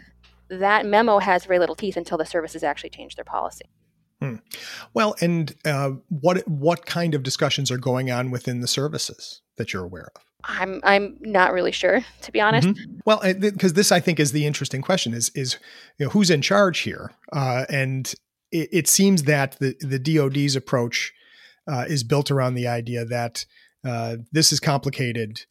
that 0.48 0.86
memo 0.86 1.18
has 1.18 1.44
very 1.44 1.58
little 1.58 1.74
teeth 1.74 1.96
until 1.96 2.18
the 2.18 2.26
services 2.26 2.62
actually 2.62 2.90
change 2.90 3.16
their 3.16 3.24
policy. 3.24 3.64
Hmm. 4.20 4.36
Well, 4.92 5.16
and 5.20 5.54
uh, 5.64 5.92
what 6.08 6.46
what 6.46 6.86
kind 6.86 7.14
of 7.14 7.22
discussions 7.22 7.70
are 7.70 7.78
going 7.78 8.10
on 8.10 8.30
within 8.30 8.60
the 8.60 8.68
services 8.68 9.42
that 9.56 9.72
you're 9.72 9.84
aware 9.84 10.10
of? 10.14 10.22
I'm 10.44 10.80
I'm 10.84 11.16
not 11.20 11.52
really 11.52 11.72
sure, 11.72 12.04
to 12.22 12.32
be 12.32 12.40
honest. 12.40 12.68
Mm-hmm. 12.68 12.98
Well, 13.04 13.20
because 13.38 13.72
this 13.72 13.90
I 13.90 14.00
think 14.00 14.20
is 14.20 14.32
the 14.32 14.46
interesting 14.46 14.82
question: 14.82 15.14
is 15.14 15.30
is 15.34 15.58
you 15.98 16.06
know, 16.06 16.10
who's 16.10 16.30
in 16.30 16.42
charge 16.42 16.80
here? 16.80 17.12
Uh, 17.32 17.64
and 17.68 18.14
it, 18.52 18.68
it, 18.72 18.88
seems 18.88 19.24
that 19.24 19.58
the 19.58 19.74
the 19.80 19.98
DoD's 19.98 20.54
approach 20.54 21.12
uh, 21.66 21.84
is 21.88 22.04
built 22.04 22.30
around 22.30 22.54
the 22.54 22.68
idea 22.68 23.04
that 23.04 23.44
uh, 23.84 24.16
this 24.32 24.52
is 24.52 24.60
complicated. 24.60 25.42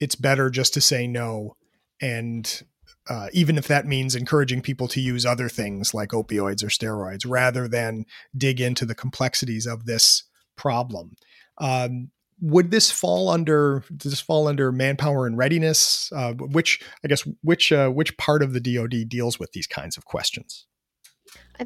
It's 0.00 0.14
better 0.14 0.50
just 0.50 0.74
to 0.74 0.80
say 0.80 1.06
no, 1.06 1.56
and 2.00 2.62
uh, 3.08 3.28
even 3.32 3.58
if 3.58 3.66
that 3.68 3.86
means 3.86 4.14
encouraging 4.14 4.62
people 4.62 4.88
to 4.88 5.00
use 5.00 5.26
other 5.26 5.48
things 5.48 5.94
like 5.94 6.10
opioids 6.10 6.62
or 6.62 6.68
steroids 6.68 7.24
rather 7.26 7.66
than 7.68 8.04
dig 8.36 8.60
into 8.60 8.84
the 8.84 8.94
complexities 8.94 9.66
of 9.66 9.84
this 9.86 10.24
problem. 10.56 11.16
Um, 11.58 12.10
would 12.40 12.70
this 12.70 12.90
fall 12.90 13.28
under 13.28 13.84
does 13.94 14.12
this 14.12 14.20
fall 14.20 14.48
under 14.48 14.72
manpower 14.72 15.26
and 15.26 15.36
readiness? 15.36 16.10
Uh, 16.14 16.32
which 16.34 16.80
I 17.04 17.08
guess 17.08 17.26
which 17.42 17.70
uh, 17.70 17.90
which 17.90 18.16
part 18.16 18.42
of 18.42 18.52
the 18.52 18.60
DoD 18.60 19.08
deals 19.08 19.38
with 19.38 19.52
these 19.52 19.66
kinds 19.66 19.96
of 19.96 20.04
questions? 20.06 20.66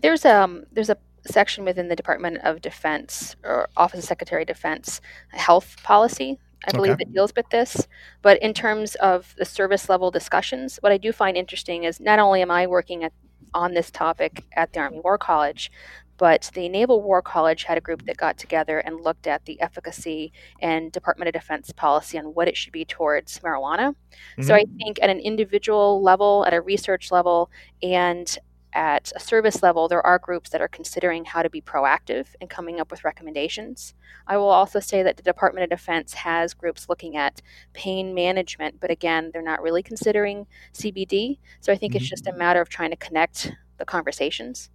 There's 0.00 0.24
um 0.24 0.64
there's 0.72 0.90
a 0.90 0.96
section 1.27 1.65
within 1.65 1.89
the 1.89 1.97
Department 1.97 2.39
of 2.39 2.61
Defense 2.61 3.37
or 3.45 3.69
Office 3.77 4.01
of 4.01 4.05
Secretary 4.05 4.43
of 4.43 4.49
Defense 4.49 5.01
health 5.33 5.77
policy 5.83 6.39
I 6.67 6.73
believe 6.73 6.93
okay. 6.93 7.05
that 7.05 7.13
deals 7.13 7.33
with 7.37 7.49
this. 7.51 7.87
But 8.23 8.41
in 8.43 8.55
terms 8.55 8.95
of 8.97 9.35
the 9.37 9.45
service 9.45 9.89
level 9.89 10.11
discussions, 10.11 10.79
what 10.81 10.93
I 10.93 10.99
do 10.99 11.13
find 11.13 11.37
interesting 11.37 11.85
is 11.85 12.01
not 12.01 12.19
only 12.19 12.43
am 12.43 12.51
I 12.51 12.67
working 12.67 13.05
at, 13.05 13.13
on 13.53 13.75
this 13.75 13.91
topic 13.91 14.45
at 14.55 14.73
the 14.73 14.81
Army 14.81 15.01
War 15.01 15.19
College, 15.19 15.71
but 16.17 16.51
the 16.55 16.69
Naval 16.69 17.03
War 17.03 17.21
College 17.21 17.65
had 17.65 17.77
a 17.77 17.81
group 17.81 18.07
that 18.07 18.17
got 18.17 18.39
together 18.39 18.79
and 18.79 19.01
looked 19.01 19.27
at 19.27 19.45
the 19.47 19.61
efficacy 19.61 20.33
and 20.61 20.93
Department 20.93 21.29
of 21.29 21.33
Defense 21.33 21.73
policy 21.73 22.19
on 22.19 22.27
what 22.27 22.47
it 22.47 22.57
should 22.57 22.73
be 22.73 22.85
towards 22.85 23.41
marijuana. 23.41 23.91
Mm-hmm. 23.91 24.43
So 24.43 24.55
I 24.55 24.65
think 24.79 25.03
at 25.03 25.11
an 25.11 25.19
individual 25.19 26.03
level, 26.03 26.45
at 26.47 26.55
a 26.55 26.61
research 26.61 27.11
level, 27.11 27.51
and 27.83 28.39
at 28.75 29.13
a 29.15 29.21
service 29.21 29.63
level, 29.63 29.89
there 29.89 30.05
are 30.05 30.19
groups 30.19 30.51
that 30.51 30.61
are 30.61 30.69
considering 30.69 31.25
how 31.25 31.43
to 31.43 31.49
be 31.49 31.61
proactive 31.61 32.27
and 32.41 32.51
coming 32.51 32.81
up 32.81 32.91
with 32.91 33.05
recommendations. 33.05 33.95
I 34.27 34.37
will 34.37 34.49
also 34.49 34.81
say 34.81 35.03
that 35.03 35.17
the 35.17 35.23
Department 35.23 35.65
of 35.65 35.71
Defense 35.71 36.15
has 36.15 36.55
groups 36.55 36.89
looking 36.89 37.17
at 37.17 37.41
pain 37.73 38.15
management, 38.15 38.81
but 38.81 38.91
again, 38.91 39.31
they're 39.33 39.43
not 39.43 39.63
really 39.63 39.83
considering 39.83 40.47
CBD. 40.73 41.39
So 41.61 41.73
I 41.73 41.77
think 41.77 41.93
mm-hmm. 41.93 41.99
it's 41.99 42.11
just 42.11 42.27
a 42.27 42.31
mm-hmm. 42.31 42.39
matter 42.41 42.61
of 42.61 42.69
trying 42.69 42.91
to 42.91 42.97
connect 42.97 43.53
the 43.79 43.85
conversations. 43.85 44.71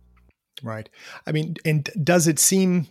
Right. 0.63 0.89
I 1.27 1.31
mean, 1.31 1.55
and 1.65 1.89
does 2.03 2.27
it 2.27 2.39
seem, 2.39 2.87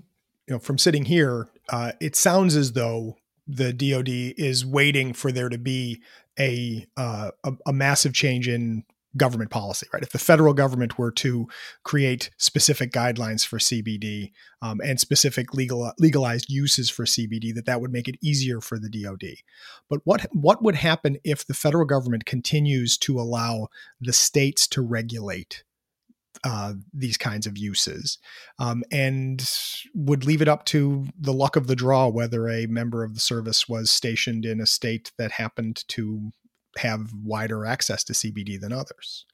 you 0.47 0.55
know, 0.55 0.59
from 0.59 0.79
sitting 0.79 1.05
here, 1.07 1.49
uh, 1.71 1.93
it 2.01 2.17
sounds 2.17 2.57
as 2.57 2.73
though 2.73 3.17
the 3.47 3.73
DoD 3.73 4.09
is 4.09 4.65
waiting 4.65 5.13
for 5.13 5.33
there 5.33 5.49
to 5.49 5.59
be 5.59 6.03
a, 6.39 6.87
uh, 6.97 7.31
a, 7.45 7.53
a 7.67 7.73
massive 7.73 8.13
change 8.13 8.49
in 8.49 8.85
government 9.17 9.51
policy, 9.51 9.87
right? 9.93 10.03
If 10.03 10.11
the 10.11 10.19
federal 10.19 10.55
government 10.55 10.99
were 10.99 11.11
to 11.13 11.47
create 11.83 12.31
specific 12.37 12.93
guidelines 12.93 13.47
for 13.47 13.59
CBD 13.59 14.33
um, 14.61 14.81
and 14.85 15.01
specific 15.01 15.55
legal 15.55 15.93
legalized 15.99 16.51
uses 16.51 16.91
for 16.91 17.05
CBD, 17.05 17.55
that 17.55 17.67
that 17.67 17.81
would 17.81 17.93
make 17.93 18.09
it 18.09 18.19
easier 18.23 18.61
for 18.61 18.79
the 18.79 18.91
DoD. 18.91 19.37
But 19.89 20.01
what 20.05 20.27
what 20.33 20.63
would 20.63 20.77
happen 20.77 21.19
if 21.25 21.47
the 21.47 21.55
federal 21.55 21.87
government 21.87 22.27
continues 22.27 22.99
to 22.99 23.19
allow 23.19 23.69
the 24.01 24.13
states 24.13 24.67
to 24.69 24.83
regulate 24.83 25.65
uh, 26.45 26.75
these 26.93 27.17
kinds 27.17 27.47
of 27.47 27.59
uses 27.59 28.19
um, 28.59 28.85
and 28.93 29.51
would 29.95 30.25
leave 30.25 30.43
it 30.43 30.49
up 30.49 30.65
to 30.67 31.07
the 31.19 31.33
luck 31.33 31.57
of 31.57 31.67
the 31.67 31.75
draw 31.75 32.07
whether 32.07 32.49
a 32.49 32.67
member 32.67 33.03
of 33.03 33.15
the 33.15 33.21
service 33.21 33.69
was 33.69 33.91
stationed 33.91 34.45
in 34.45 34.61
a 34.61 34.67
state 34.67 35.11
that 35.19 35.33
happened 35.33 35.83
to 35.89 36.31
have 36.79 37.13
wider 37.25 37.67
access 37.67 38.05
to 38.05 38.13
CBD 38.13 38.61
than 38.61 38.73
others. 38.73 39.27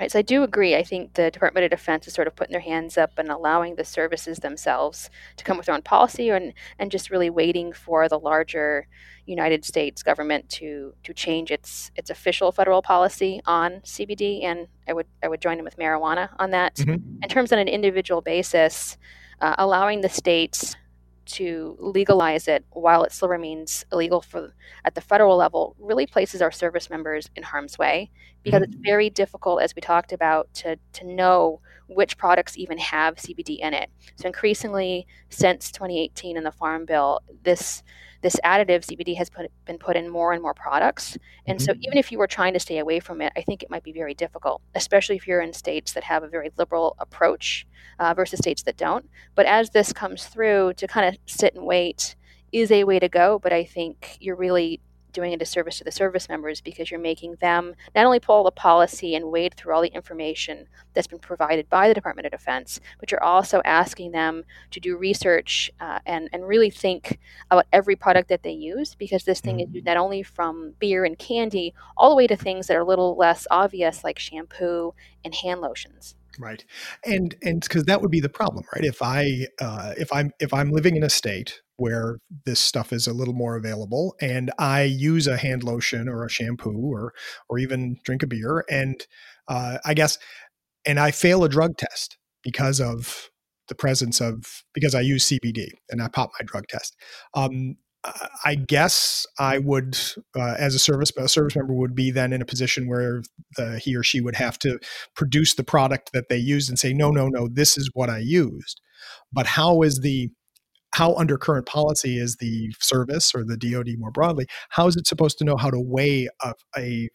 Right. 0.00 0.10
So 0.10 0.18
I 0.18 0.22
do 0.22 0.42
agree. 0.42 0.74
I 0.76 0.82
think 0.82 1.12
the 1.12 1.30
Department 1.30 1.64
of 1.64 1.70
Defense 1.70 2.08
is 2.08 2.14
sort 2.14 2.26
of 2.26 2.34
putting 2.34 2.52
their 2.52 2.60
hands 2.62 2.96
up 2.96 3.18
and 3.18 3.28
allowing 3.28 3.74
the 3.74 3.84
services 3.84 4.38
themselves 4.38 5.10
to 5.36 5.44
come 5.44 5.58
with 5.58 5.66
their 5.66 5.74
own 5.74 5.82
policy 5.82 6.30
and, 6.30 6.54
and 6.78 6.90
just 6.90 7.10
really 7.10 7.28
waiting 7.28 7.70
for 7.74 8.08
the 8.08 8.18
larger 8.18 8.86
United 9.26 9.62
States 9.62 10.02
government 10.02 10.48
to 10.48 10.94
to 11.02 11.12
change 11.12 11.50
its 11.50 11.90
its 11.96 12.08
official 12.08 12.50
federal 12.50 12.80
policy 12.80 13.42
on 13.44 13.72
CBD. 13.84 14.42
And 14.42 14.68
I 14.88 14.94
would 14.94 15.06
I 15.22 15.28
would 15.28 15.42
join 15.42 15.58
them 15.58 15.64
with 15.64 15.76
marijuana 15.76 16.30
on 16.38 16.50
that. 16.50 16.76
Mm-hmm. 16.76 17.22
In 17.22 17.28
terms 17.28 17.52
on 17.52 17.58
an 17.58 17.68
individual 17.68 18.22
basis, 18.22 18.96
uh, 19.42 19.54
allowing 19.58 20.00
the 20.00 20.08
states 20.08 20.76
to 21.32 21.76
legalize 21.78 22.48
it 22.48 22.64
while 22.70 23.04
it 23.04 23.12
still 23.12 23.28
remains 23.28 23.84
illegal 23.92 24.20
for 24.20 24.54
at 24.84 24.94
the 24.94 25.00
federal 25.00 25.36
level 25.36 25.76
really 25.78 26.06
places 26.06 26.42
our 26.42 26.50
service 26.52 26.90
members 26.90 27.30
in 27.36 27.42
harm's 27.42 27.78
way 27.78 28.10
because 28.42 28.62
mm-hmm. 28.62 28.72
it's 28.72 28.82
very 28.82 29.10
difficult 29.10 29.62
as 29.62 29.74
we 29.74 29.80
talked 29.80 30.12
about 30.12 30.52
to 30.54 30.76
to 30.92 31.06
know 31.06 31.60
which 31.88 32.16
products 32.16 32.56
even 32.56 32.78
have 32.78 33.16
CBD 33.16 33.58
in 33.58 33.74
it. 33.74 33.90
So 34.16 34.26
increasingly 34.26 35.06
since 35.28 35.72
2018 35.72 36.36
in 36.36 36.44
the 36.44 36.52
farm 36.52 36.84
bill 36.84 37.20
this 37.42 37.82
this 38.22 38.36
additive 38.44 38.84
CBD 38.84 39.16
has 39.16 39.30
put, 39.30 39.50
been 39.64 39.78
put 39.78 39.96
in 39.96 40.08
more 40.08 40.32
and 40.32 40.42
more 40.42 40.54
products. 40.54 41.16
And 41.46 41.58
mm-hmm. 41.58 41.64
so, 41.64 41.72
even 41.80 41.98
if 41.98 42.12
you 42.12 42.18
were 42.18 42.26
trying 42.26 42.52
to 42.52 42.60
stay 42.60 42.78
away 42.78 43.00
from 43.00 43.20
it, 43.20 43.32
I 43.36 43.42
think 43.42 43.62
it 43.62 43.70
might 43.70 43.82
be 43.82 43.92
very 43.92 44.14
difficult, 44.14 44.62
especially 44.74 45.16
if 45.16 45.26
you're 45.26 45.40
in 45.40 45.52
states 45.52 45.92
that 45.92 46.04
have 46.04 46.22
a 46.22 46.28
very 46.28 46.50
liberal 46.56 46.96
approach 46.98 47.66
uh, 47.98 48.14
versus 48.14 48.38
states 48.38 48.62
that 48.64 48.76
don't. 48.76 49.08
But 49.34 49.46
as 49.46 49.70
this 49.70 49.92
comes 49.92 50.26
through, 50.26 50.74
to 50.74 50.86
kind 50.86 51.08
of 51.08 51.20
sit 51.26 51.54
and 51.54 51.64
wait 51.64 52.16
is 52.52 52.70
a 52.70 52.84
way 52.84 52.98
to 52.98 53.08
go. 53.08 53.38
But 53.38 53.52
I 53.52 53.64
think 53.64 54.18
you're 54.20 54.36
really 54.36 54.80
doing 55.12 55.32
a 55.32 55.36
disservice 55.36 55.78
to 55.78 55.84
the 55.84 55.92
service 55.92 56.28
members 56.28 56.60
because 56.60 56.90
you're 56.90 57.00
making 57.00 57.36
them 57.40 57.74
not 57.94 58.06
only 58.06 58.20
pull 58.20 58.44
the 58.44 58.50
policy 58.50 59.14
and 59.14 59.30
wade 59.30 59.54
through 59.54 59.74
all 59.74 59.82
the 59.82 59.88
information 59.88 60.66
that's 60.94 61.06
been 61.06 61.18
provided 61.18 61.68
by 61.68 61.88
the 61.88 61.94
Department 61.94 62.26
of 62.26 62.32
Defense, 62.32 62.80
but 62.98 63.10
you're 63.10 63.22
also 63.22 63.60
asking 63.64 64.12
them 64.12 64.44
to 64.70 64.80
do 64.80 64.96
research 64.96 65.70
uh, 65.80 65.98
and, 66.06 66.28
and 66.32 66.46
really 66.46 66.70
think 66.70 67.18
about 67.50 67.66
every 67.72 67.96
product 67.96 68.28
that 68.28 68.42
they 68.42 68.52
use 68.52 68.94
because 68.94 69.24
this 69.24 69.40
thing 69.40 69.58
mm-hmm. 69.58 69.76
is 69.76 69.84
not 69.84 69.96
only 69.96 70.22
from 70.22 70.74
beer 70.78 71.04
and 71.04 71.18
candy 71.18 71.74
all 71.96 72.10
the 72.10 72.16
way 72.16 72.26
to 72.26 72.36
things 72.36 72.66
that 72.66 72.76
are 72.76 72.82
a 72.82 72.86
little 72.86 73.16
less 73.16 73.46
obvious 73.50 74.04
like 74.04 74.18
shampoo 74.18 74.94
and 75.24 75.34
hand 75.34 75.60
lotions 75.60 76.14
right. 76.38 76.64
And 77.04 77.34
and 77.42 77.60
because 77.60 77.84
that 77.84 78.00
would 78.00 78.10
be 78.10 78.20
the 78.20 78.28
problem 78.28 78.64
right? 78.74 78.84
If 78.84 79.02
i 79.02 79.46
uh, 79.60 79.94
if 79.98 80.12
i'm 80.12 80.30
if 80.40 80.52
i'm 80.54 80.70
living 80.70 80.96
in 80.96 81.02
a 81.02 81.10
state 81.10 81.60
where 81.76 82.18
this 82.44 82.60
stuff 82.60 82.92
is 82.92 83.06
a 83.06 83.12
little 83.12 83.34
more 83.34 83.56
available 83.56 84.14
and 84.20 84.50
i 84.58 84.82
use 84.82 85.26
a 85.26 85.38
hand 85.38 85.64
lotion 85.64 86.08
or 86.08 86.24
a 86.24 86.28
shampoo 86.28 86.92
or 86.92 87.12
or 87.48 87.58
even 87.58 87.96
drink 88.04 88.22
a 88.22 88.26
beer 88.26 88.64
and 88.70 89.06
uh, 89.48 89.78
i 89.84 89.94
guess 89.94 90.18
and 90.86 91.00
i 91.00 91.10
fail 91.10 91.42
a 91.42 91.48
drug 91.48 91.76
test 91.78 92.18
because 92.42 92.80
of 92.80 93.30
the 93.68 93.74
presence 93.74 94.20
of 94.20 94.62
because 94.74 94.94
i 94.94 95.00
use 95.00 95.28
cbd 95.28 95.68
and 95.88 96.02
i 96.02 96.08
pop 96.08 96.30
my 96.38 96.44
drug 96.44 96.66
test 96.68 96.96
um, 97.34 97.76
I 98.44 98.54
guess 98.54 99.26
I 99.38 99.58
would, 99.58 99.98
uh, 100.34 100.54
as 100.58 100.74
a 100.74 100.78
service 100.78 101.12
a 101.18 101.28
service 101.28 101.54
member, 101.54 101.74
would 101.74 101.94
be 101.94 102.10
then 102.10 102.32
in 102.32 102.40
a 102.40 102.46
position 102.46 102.88
where 102.88 103.22
the, 103.56 103.78
he 103.78 103.94
or 103.94 104.02
she 104.02 104.20
would 104.20 104.36
have 104.36 104.58
to 104.60 104.78
produce 105.14 105.54
the 105.54 105.64
product 105.64 106.12
that 106.12 106.28
they 106.30 106.38
used 106.38 106.70
and 106.70 106.78
say, 106.78 106.94
no, 106.94 107.10
no, 107.10 107.28
no, 107.28 107.46
this 107.46 107.76
is 107.76 107.90
what 107.92 108.08
I 108.08 108.18
used. 108.18 108.80
But 109.32 109.46
how 109.46 109.82
is 109.82 110.00
the 110.00 110.30
how 110.92 111.14
under 111.14 111.38
current 111.38 111.66
policy 111.66 112.18
is 112.18 112.36
the 112.36 112.72
service 112.80 113.32
or 113.34 113.44
the 113.44 113.56
DoD 113.56 113.90
more 113.98 114.10
broadly, 114.10 114.46
how 114.70 114.86
is 114.86 114.96
it 114.96 115.06
supposed 115.06 115.38
to 115.38 115.44
know 115.44 115.56
how 115.56 115.70
to 115.70 115.78
weigh 115.78 116.28
a, 116.42 116.54
a, 116.76 117.08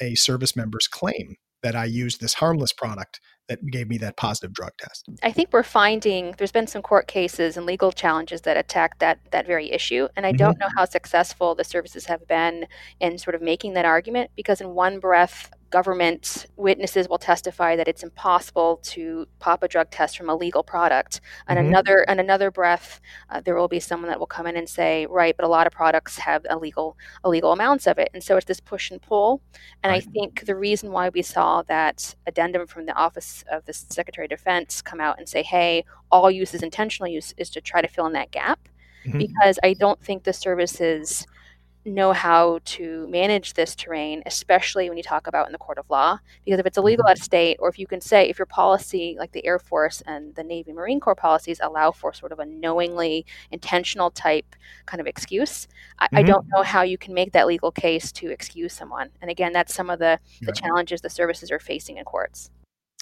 a 0.00 0.14
service 0.16 0.54
member's 0.54 0.86
claim 0.86 1.36
that 1.62 1.74
I 1.74 1.86
used 1.86 2.20
this 2.20 2.34
harmless 2.34 2.72
product 2.72 3.20
that 3.48 3.64
gave 3.66 3.88
me 3.88 3.98
that 3.98 4.16
positive 4.16 4.52
drug 4.52 4.72
test. 4.78 5.08
I 5.22 5.32
think 5.32 5.50
we're 5.52 5.62
finding 5.62 6.34
there's 6.38 6.52
been 6.52 6.66
some 6.66 6.82
court 6.82 7.06
cases 7.06 7.56
and 7.56 7.66
legal 7.66 7.92
challenges 7.92 8.42
that 8.42 8.56
attack 8.56 8.98
that 9.00 9.18
that 9.30 9.46
very 9.46 9.70
issue, 9.70 10.08
and 10.16 10.24
I 10.24 10.30
mm-hmm. 10.30 10.38
don't 10.38 10.58
know 10.58 10.68
how 10.76 10.84
successful 10.84 11.54
the 11.54 11.64
services 11.64 12.06
have 12.06 12.26
been 12.26 12.66
in 13.00 13.18
sort 13.18 13.34
of 13.34 13.42
making 13.42 13.74
that 13.74 13.84
argument 13.84 14.30
because 14.36 14.60
in 14.60 14.70
one 14.70 15.00
breath 15.00 15.50
government 15.72 16.46
witnesses 16.56 17.08
will 17.08 17.18
testify 17.18 17.74
that 17.74 17.88
it's 17.88 18.02
impossible 18.02 18.78
to 18.82 19.26
pop 19.40 19.62
a 19.62 19.68
drug 19.68 19.90
test 19.90 20.16
from 20.16 20.28
a 20.28 20.36
legal 20.36 20.62
product. 20.62 21.20
And 21.48 21.58
mm-hmm. 21.58 21.68
another, 21.68 21.98
and 22.08 22.20
another 22.20 22.50
breath, 22.50 23.00
uh, 23.30 23.40
there 23.40 23.56
will 23.56 23.68
be 23.68 23.80
someone 23.80 24.10
that 24.10 24.20
will 24.20 24.26
come 24.26 24.46
in 24.46 24.56
and 24.56 24.68
say, 24.68 25.06
right, 25.06 25.34
but 25.36 25.44
a 25.44 25.48
lot 25.48 25.66
of 25.66 25.72
products 25.72 26.18
have 26.18 26.46
illegal, 26.50 26.96
illegal 27.24 27.52
amounts 27.52 27.86
of 27.86 27.98
it. 27.98 28.10
And 28.14 28.22
so 28.22 28.36
it's 28.36 28.46
this 28.46 28.60
push 28.60 28.90
and 28.90 29.00
pull. 29.00 29.40
And 29.82 29.90
right. 29.90 30.06
I 30.06 30.10
think 30.12 30.44
the 30.44 30.54
reason 30.54 30.92
why 30.92 31.08
we 31.08 31.22
saw 31.22 31.62
that 31.62 32.14
addendum 32.26 32.66
from 32.66 32.86
the 32.86 32.94
Office 32.94 33.42
of 33.50 33.64
the 33.64 33.72
Secretary 33.72 34.26
of 34.26 34.30
Defense 34.30 34.82
come 34.82 35.00
out 35.00 35.18
and 35.18 35.28
say, 35.28 35.42
hey, 35.42 35.84
all 36.10 36.30
use 36.30 36.54
is 36.54 36.62
intentional 36.62 37.10
use 37.10 37.32
is 37.38 37.50
to 37.50 37.60
try 37.60 37.80
to 37.80 37.88
fill 37.88 38.06
in 38.06 38.12
that 38.12 38.30
gap. 38.30 38.68
Mm-hmm. 39.06 39.18
Because 39.18 39.58
I 39.64 39.72
don't 39.72 40.00
think 40.00 40.22
the 40.22 40.32
services 40.32 41.26
know 41.84 42.12
how 42.12 42.60
to 42.64 43.08
manage 43.08 43.54
this 43.54 43.74
terrain, 43.74 44.22
especially 44.26 44.88
when 44.88 44.96
you 44.96 45.02
talk 45.02 45.26
about 45.26 45.46
in 45.46 45.52
the 45.52 45.58
court 45.58 45.78
of 45.78 45.90
law. 45.90 46.18
Because 46.44 46.60
if 46.60 46.66
it's 46.66 46.78
illegal 46.78 47.06
at 47.08 47.18
state, 47.18 47.56
or 47.60 47.68
if 47.68 47.78
you 47.78 47.86
can 47.86 48.00
say, 48.00 48.28
if 48.28 48.38
your 48.38 48.46
policy, 48.46 49.16
like 49.18 49.32
the 49.32 49.44
Air 49.44 49.58
Force 49.58 50.02
and 50.06 50.34
the 50.34 50.44
Navy 50.44 50.72
Marine 50.72 51.00
Corps 51.00 51.14
policies, 51.14 51.60
allow 51.62 51.90
for 51.90 52.12
sort 52.12 52.32
of 52.32 52.38
a 52.38 52.46
knowingly 52.46 53.26
intentional 53.50 54.10
type 54.10 54.54
kind 54.86 55.00
of 55.00 55.06
excuse, 55.06 55.66
I, 55.98 56.06
mm-hmm. 56.06 56.16
I 56.16 56.22
don't 56.22 56.46
know 56.54 56.62
how 56.62 56.82
you 56.82 56.98
can 56.98 57.14
make 57.14 57.32
that 57.32 57.46
legal 57.46 57.72
case 57.72 58.12
to 58.12 58.30
excuse 58.30 58.72
someone. 58.72 59.10
And 59.20 59.30
again, 59.30 59.52
that's 59.52 59.74
some 59.74 59.90
of 59.90 59.98
the, 59.98 60.20
the 60.40 60.52
challenges 60.52 61.00
the 61.00 61.10
services 61.10 61.50
are 61.50 61.58
facing 61.58 61.96
in 61.96 62.04
courts. 62.04 62.50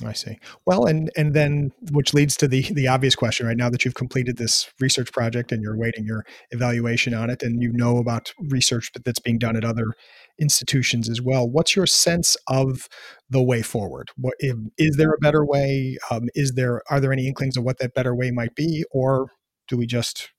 I 0.04 0.12
see. 0.12 0.38
Well, 0.66 0.86
and 0.86 1.10
and 1.16 1.34
then 1.34 1.72
which 1.92 2.14
leads 2.14 2.36
to 2.38 2.48
the 2.48 2.62
the 2.72 2.88
obvious 2.88 3.14
question 3.14 3.46
right 3.46 3.56
now 3.56 3.68
that 3.70 3.84
you've 3.84 3.94
completed 3.94 4.36
this 4.36 4.70
research 4.80 5.12
project 5.12 5.52
and 5.52 5.62
you're 5.62 5.76
waiting 5.76 6.04
your 6.04 6.24
evaluation 6.50 7.14
on 7.14 7.30
it 7.30 7.42
and 7.42 7.62
you 7.62 7.72
know 7.72 7.98
about 7.98 8.32
research 8.48 8.90
that's 9.04 9.18
being 9.18 9.38
done 9.38 9.56
at 9.56 9.64
other 9.64 9.92
institutions 10.38 11.08
as 11.08 11.20
well. 11.20 11.48
What's 11.48 11.76
your 11.76 11.86
sense 11.86 12.36
of 12.48 12.88
the 13.28 13.42
way 13.42 13.62
forward? 13.62 14.08
What 14.16 14.34
is 14.40 14.96
there 14.96 15.10
a 15.10 15.18
better 15.18 15.44
way? 15.44 15.98
Um, 16.10 16.28
is 16.34 16.52
there 16.52 16.82
are 16.90 17.00
there 17.00 17.12
any 17.12 17.26
inklings 17.26 17.56
of 17.56 17.64
what 17.64 17.78
that 17.78 17.94
better 17.94 18.14
way 18.14 18.30
might 18.30 18.54
be, 18.54 18.84
or 18.90 19.28
do 19.68 19.76
we 19.76 19.86
just 19.86 20.30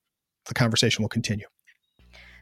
the 0.46 0.54
conversation 0.54 1.04
will 1.04 1.10
continue? 1.10 1.46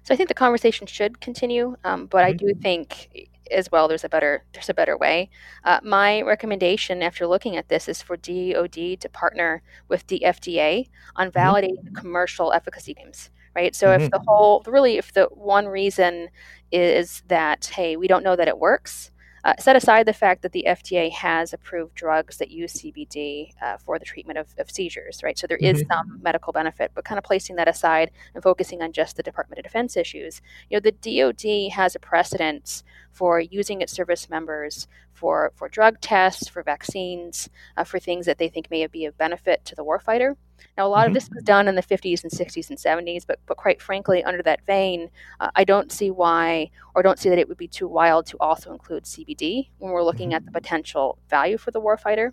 So 0.03 0.13
I 0.13 0.17
think 0.17 0.29
the 0.29 0.36
conversation 0.36 0.88
should 0.88 1.19
continue, 1.19 1.75
um, 1.84 2.05
but 2.05 2.19
mm-hmm. 2.19 2.29
I 2.29 2.34
do 2.34 2.53
think 2.62 3.29
as 3.51 3.71
well 3.71 3.88
there's 3.88 4.03
a 4.03 4.09
better 4.09 4.43
there's 4.53 4.69
a 4.69 4.73
better 4.73 4.97
way 4.97 5.29
uh, 5.63 5.79
my 5.83 6.21
recommendation 6.21 7.01
after 7.01 7.27
looking 7.27 7.55
at 7.57 7.69
this 7.69 7.88
is 7.88 8.01
for 8.01 8.17
dod 8.17 8.73
to 8.73 9.09
partner 9.12 9.62
with 9.88 10.05
the 10.07 10.21
fda 10.25 10.88
on 11.15 11.29
mm-hmm. 11.29 11.38
validating 11.38 11.83
mm-hmm. 11.83 11.95
commercial 11.95 12.51
efficacy 12.53 12.93
claims 12.93 13.29
right 13.55 13.75
so 13.75 13.88
mm-hmm. 13.88 14.03
if 14.03 14.12
the 14.12 14.21
whole 14.27 14.63
really 14.67 14.97
if 14.97 15.13
the 15.13 15.25
one 15.31 15.67
reason 15.67 16.29
is 16.71 17.23
that 17.27 17.65
hey 17.75 17.95
we 17.95 18.07
don't 18.07 18.23
know 18.23 18.35
that 18.35 18.47
it 18.47 18.59
works 18.59 19.12
uh, 19.43 19.54
set 19.60 19.75
aside 19.75 20.06
the 20.06 20.13
fact 20.13 20.41
that 20.41 20.52
the 20.52 20.65
FDA 20.67 21.12
has 21.12 21.54
approved 21.54 21.95
drugs 21.95 22.38
that 22.38 22.52
use 22.52 22.73
CBD 22.73 23.54
uh, 23.62 23.78
for 23.78 23.97
the 23.99 24.06
treatment 24.06 24.38
of, 24.38 24.47
of, 24.58 24.69
seizures, 24.69 25.21
right? 25.23 25.38
So 25.38 25.47
there 25.47 25.58
is 25.58 25.80
mm-hmm. 25.80 25.91
some 25.91 26.19
medical 26.21 26.54
benefit, 26.54 26.91
but 26.93 27.06
kind 27.06 27.17
of 27.17 27.23
placing 27.23 27.56
that 27.56 27.67
aside 27.67 28.12
and 28.34 28.43
focusing 28.43 28.82
on 28.82 28.91
just 28.91 29.15
the 29.15 29.23
Department 29.23 29.60
of 29.60 29.63
Defense 29.63 29.95
issues. 29.97 30.41
You 30.69 30.78
know, 30.78 30.82
the 30.82 30.91
DoD 30.91 31.73
has 31.73 31.95
a 31.95 31.99
precedence 31.99 32.84
for 33.12 33.39
using 33.39 33.82
its 33.82 33.93
service 33.93 34.30
members 34.30 34.88
for, 35.19 35.51
for 35.55 35.67
drug 35.67 35.99
tests, 35.99 36.47
for 36.47 36.63
vaccines, 36.63 37.49
uh, 37.75 37.84
for 37.84 37.99
things 37.99 38.25
that 38.25 38.38
they 38.38 38.47
think 38.47 38.71
may 38.71 38.88
be 38.88 39.05
of 39.05 39.17
benefit 39.17 39.65
to 39.65 39.75
the 39.75 39.84
warfighter. 39.84 40.36
Now, 40.77 40.88
a 40.88 40.89
lot 40.89 41.01
mm-hmm. 41.01 41.08
of 41.08 41.13
this 41.13 41.29
was 41.29 41.43
done 41.43 41.67
in 41.67 41.75
the 41.75 41.84
50s 41.84 42.23
and 42.23 42.32
60s 42.32 42.69
and 42.69 42.79
70s, 42.79 43.27
but, 43.27 43.39
but 43.45 43.58
quite 43.58 43.82
frankly, 43.82 44.23
under 44.23 44.41
that 44.43 44.65
vein, 44.65 45.10
uh, 45.41 45.49
I 45.55 45.65
don't 45.65 45.91
see 45.91 46.10
why, 46.10 46.71
or 46.95 47.03
don't 47.03 47.19
see 47.19 47.29
that 47.29 47.38
it 47.38 47.49
would 47.49 47.58
be 47.58 47.67
too 47.67 47.88
wild 47.88 48.27
to 48.27 48.38
also 48.39 48.71
include 48.71 49.03
CBD 49.03 49.69
when 49.79 49.91
we're 49.91 50.03
looking 50.03 50.29
mm-hmm. 50.29 50.36
at 50.38 50.45
the 50.45 50.51
potential 50.51 51.17
value 51.29 51.58
for 51.58 51.71
the 51.71 51.82
warfighter. 51.82 52.32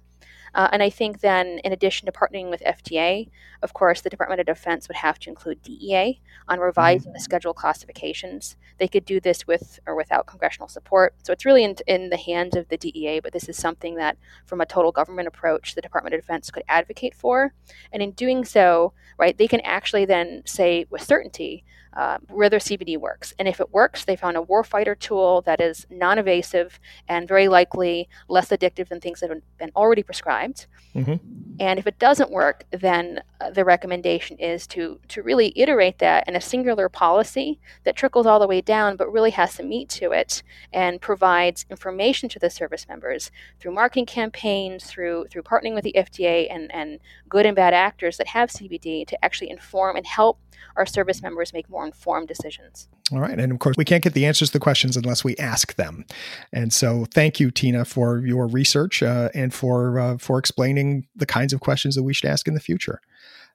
Uh, 0.57 0.69
and 0.73 0.83
I 0.83 0.89
think 0.89 1.21
then, 1.21 1.59
in 1.65 1.73
addition 1.73 2.07
to 2.07 2.13
partnering 2.13 2.49
with 2.49 2.63
FDA, 2.63 3.29
of 3.63 3.75
course, 3.75 4.01
the 4.01 4.09
Department 4.09 4.41
of 4.41 4.47
Defense 4.47 4.89
would 4.89 4.97
have 4.97 5.19
to 5.19 5.29
include 5.29 5.63
DEA 5.63 6.19
on 6.49 6.61
revising 6.61 7.11
mm-hmm. 7.11 7.13
the 7.13 7.21
schedule 7.21 7.53
classifications. 7.53 8.57
They 8.79 8.89
could 8.89 9.05
do 9.05 9.21
this 9.21 9.47
with 9.47 9.79
or 9.87 9.95
without 9.95 10.27
congressional 10.27 10.69
support. 10.69 11.15
So 11.25 11.35
it's 11.35 11.45
really 11.45 11.63
in, 11.63 11.77
in 11.87 12.09
the 12.09 12.17
hands 12.17 12.57
of 12.57 12.69
the 12.69 12.79
DEA, 12.79 13.21
but 13.21 13.35
this 13.35 13.51
is 13.51 13.59
something 13.59 13.97
that, 13.97 14.17
from 14.47 14.63
a 14.63 14.67
total 14.67 14.93
government 14.93 15.29
approach, 15.29 15.75
the 15.75 15.83
Department 15.83 16.15
of 16.15 16.23
Defense 16.23 16.51
could 16.51 16.65
advocate 16.69 17.15
for. 17.15 17.53
And 17.93 18.03
in 18.03 18.13
doing 18.13 18.43
so, 18.47 18.95
right, 19.19 19.37
they 19.37 19.49
can 19.49 19.61
actually 19.61 20.07
then 20.07 20.43
say 20.47 20.87
with 20.89 21.03
certainty 21.03 21.65
uh, 21.97 22.19
whether 22.29 22.59
CBD 22.59 22.99
works. 22.99 23.33
And 23.39 23.49
if 23.49 23.59
it 23.59 23.73
works, 23.73 24.05
they 24.05 24.17
found 24.17 24.37
a 24.37 24.43
warfighter 24.43 24.99
tool 24.99 25.41
that 25.43 25.63
is 25.63 25.87
non 25.91 26.19
invasive 26.19 26.79
and 27.09 27.27
very 27.27 27.49
likely 27.49 28.09
less 28.29 28.51
addictive 28.51 28.89
than 28.89 29.01
things 29.01 29.21
that 29.21 29.31
have 29.31 29.41
been 29.59 29.73
already 29.75 30.03
prescribed. 30.03 30.67
Mm-hmm. 30.95 31.15
And 31.59 31.79
if 31.79 31.87
it 31.87 31.99
doesn't 31.99 32.31
work, 32.31 32.65
then 32.71 33.23
uh, 33.41 33.51
the 33.51 33.65
recommendation 33.65 34.37
is 34.39 34.67
to, 34.69 35.01
to 35.09 35.23
really 35.23 35.55
iterate 35.57 35.99
that 35.99 36.29
in 36.29 36.37
a 36.37 36.41
singular 36.41 36.91
policy 36.91 37.59
that 37.85 37.97
trickles 37.97 38.27
all 38.27 38.39
the 38.39 38.47
way 38.47 38.61
down, 38.61 38.97
but 38.97 39.11
really 39.11 39.31
has 39.31 39.53
some 39.53 39.69
meat 39.69 39.89
to 39.91 40.13
it 40.13 40.43
and 40.75 41.01
provides 41.01 41.65
information 41.71 42.29
to 42.29 42.39
the 42.39 42.51
service 42.51 42.87
members 42.89 43.31
through 43.59 43.73
marketing 43.73 44.07
campaigns, 44.07 44.85
through, 44.85 45.27
through 45.31 45.43
partnering 45.43 45.75
with 45.75 45.85
the 45.85 45.95
FDA 45.97 46.47
and, 46.51 46.73
and 46.75 46.99
good 47.29 47.47
and 47.47 47.57
bad 47.57 47.73
actors 47.73 48.19
that 48.19 48.27
have 48.29 48.51
CBD 48.51 49.07
to 49.07 49.25
actually 49.25 49.51
inform 49.51 49.97
and 49.97 50.07
help 50.07 50.39
our 50.77 50.87
service 50.87 51.23
members 51.23 51.53
make 51.53 51.69
more 51.71 51.86
informed 51.87 52.29
decisions. 52.29 52.89
All 53.13 53.21
right. 53.21 53.39
And 53.39 53.53
of 53.53 53.59
course, 53.61 53.77
we 53.77 53.85
can't 53.85 54.03
get 54.03 54.15
the 54.15 54.27
answers 54.27 54.49
to 54.49 54.55
the 54.55 54.63
questions 54.63 54.97
unless 54.97 55.23
we 55.25 55.37
ask 55.37 55.77
them. 55.77 56.05
And 56.53 56.73
so 56.73 57.07
thank 57.15 57.39
you, 57.39 57.51
Tina, 57.51 57.85
for 57.85 58.19
your 58.19 58.49
research 58.49 59.03
uh, 59.03 59.29
and 59.35 59.55
for, 59.55 59.99
uh, 59.99 60.19
for 60.19 60.39
explaining 60.39 61.07
the 61.15 61.27
kinds 61.27 61.53
of 61.53 61.61
questions 61.61 61.95
that 61.95 62.03
we 62.03 62.13
should 62.13 62.29
ask 62.29 62.49
in 62.49 62.55
the 62.55 62.61
future. 62.61 63.01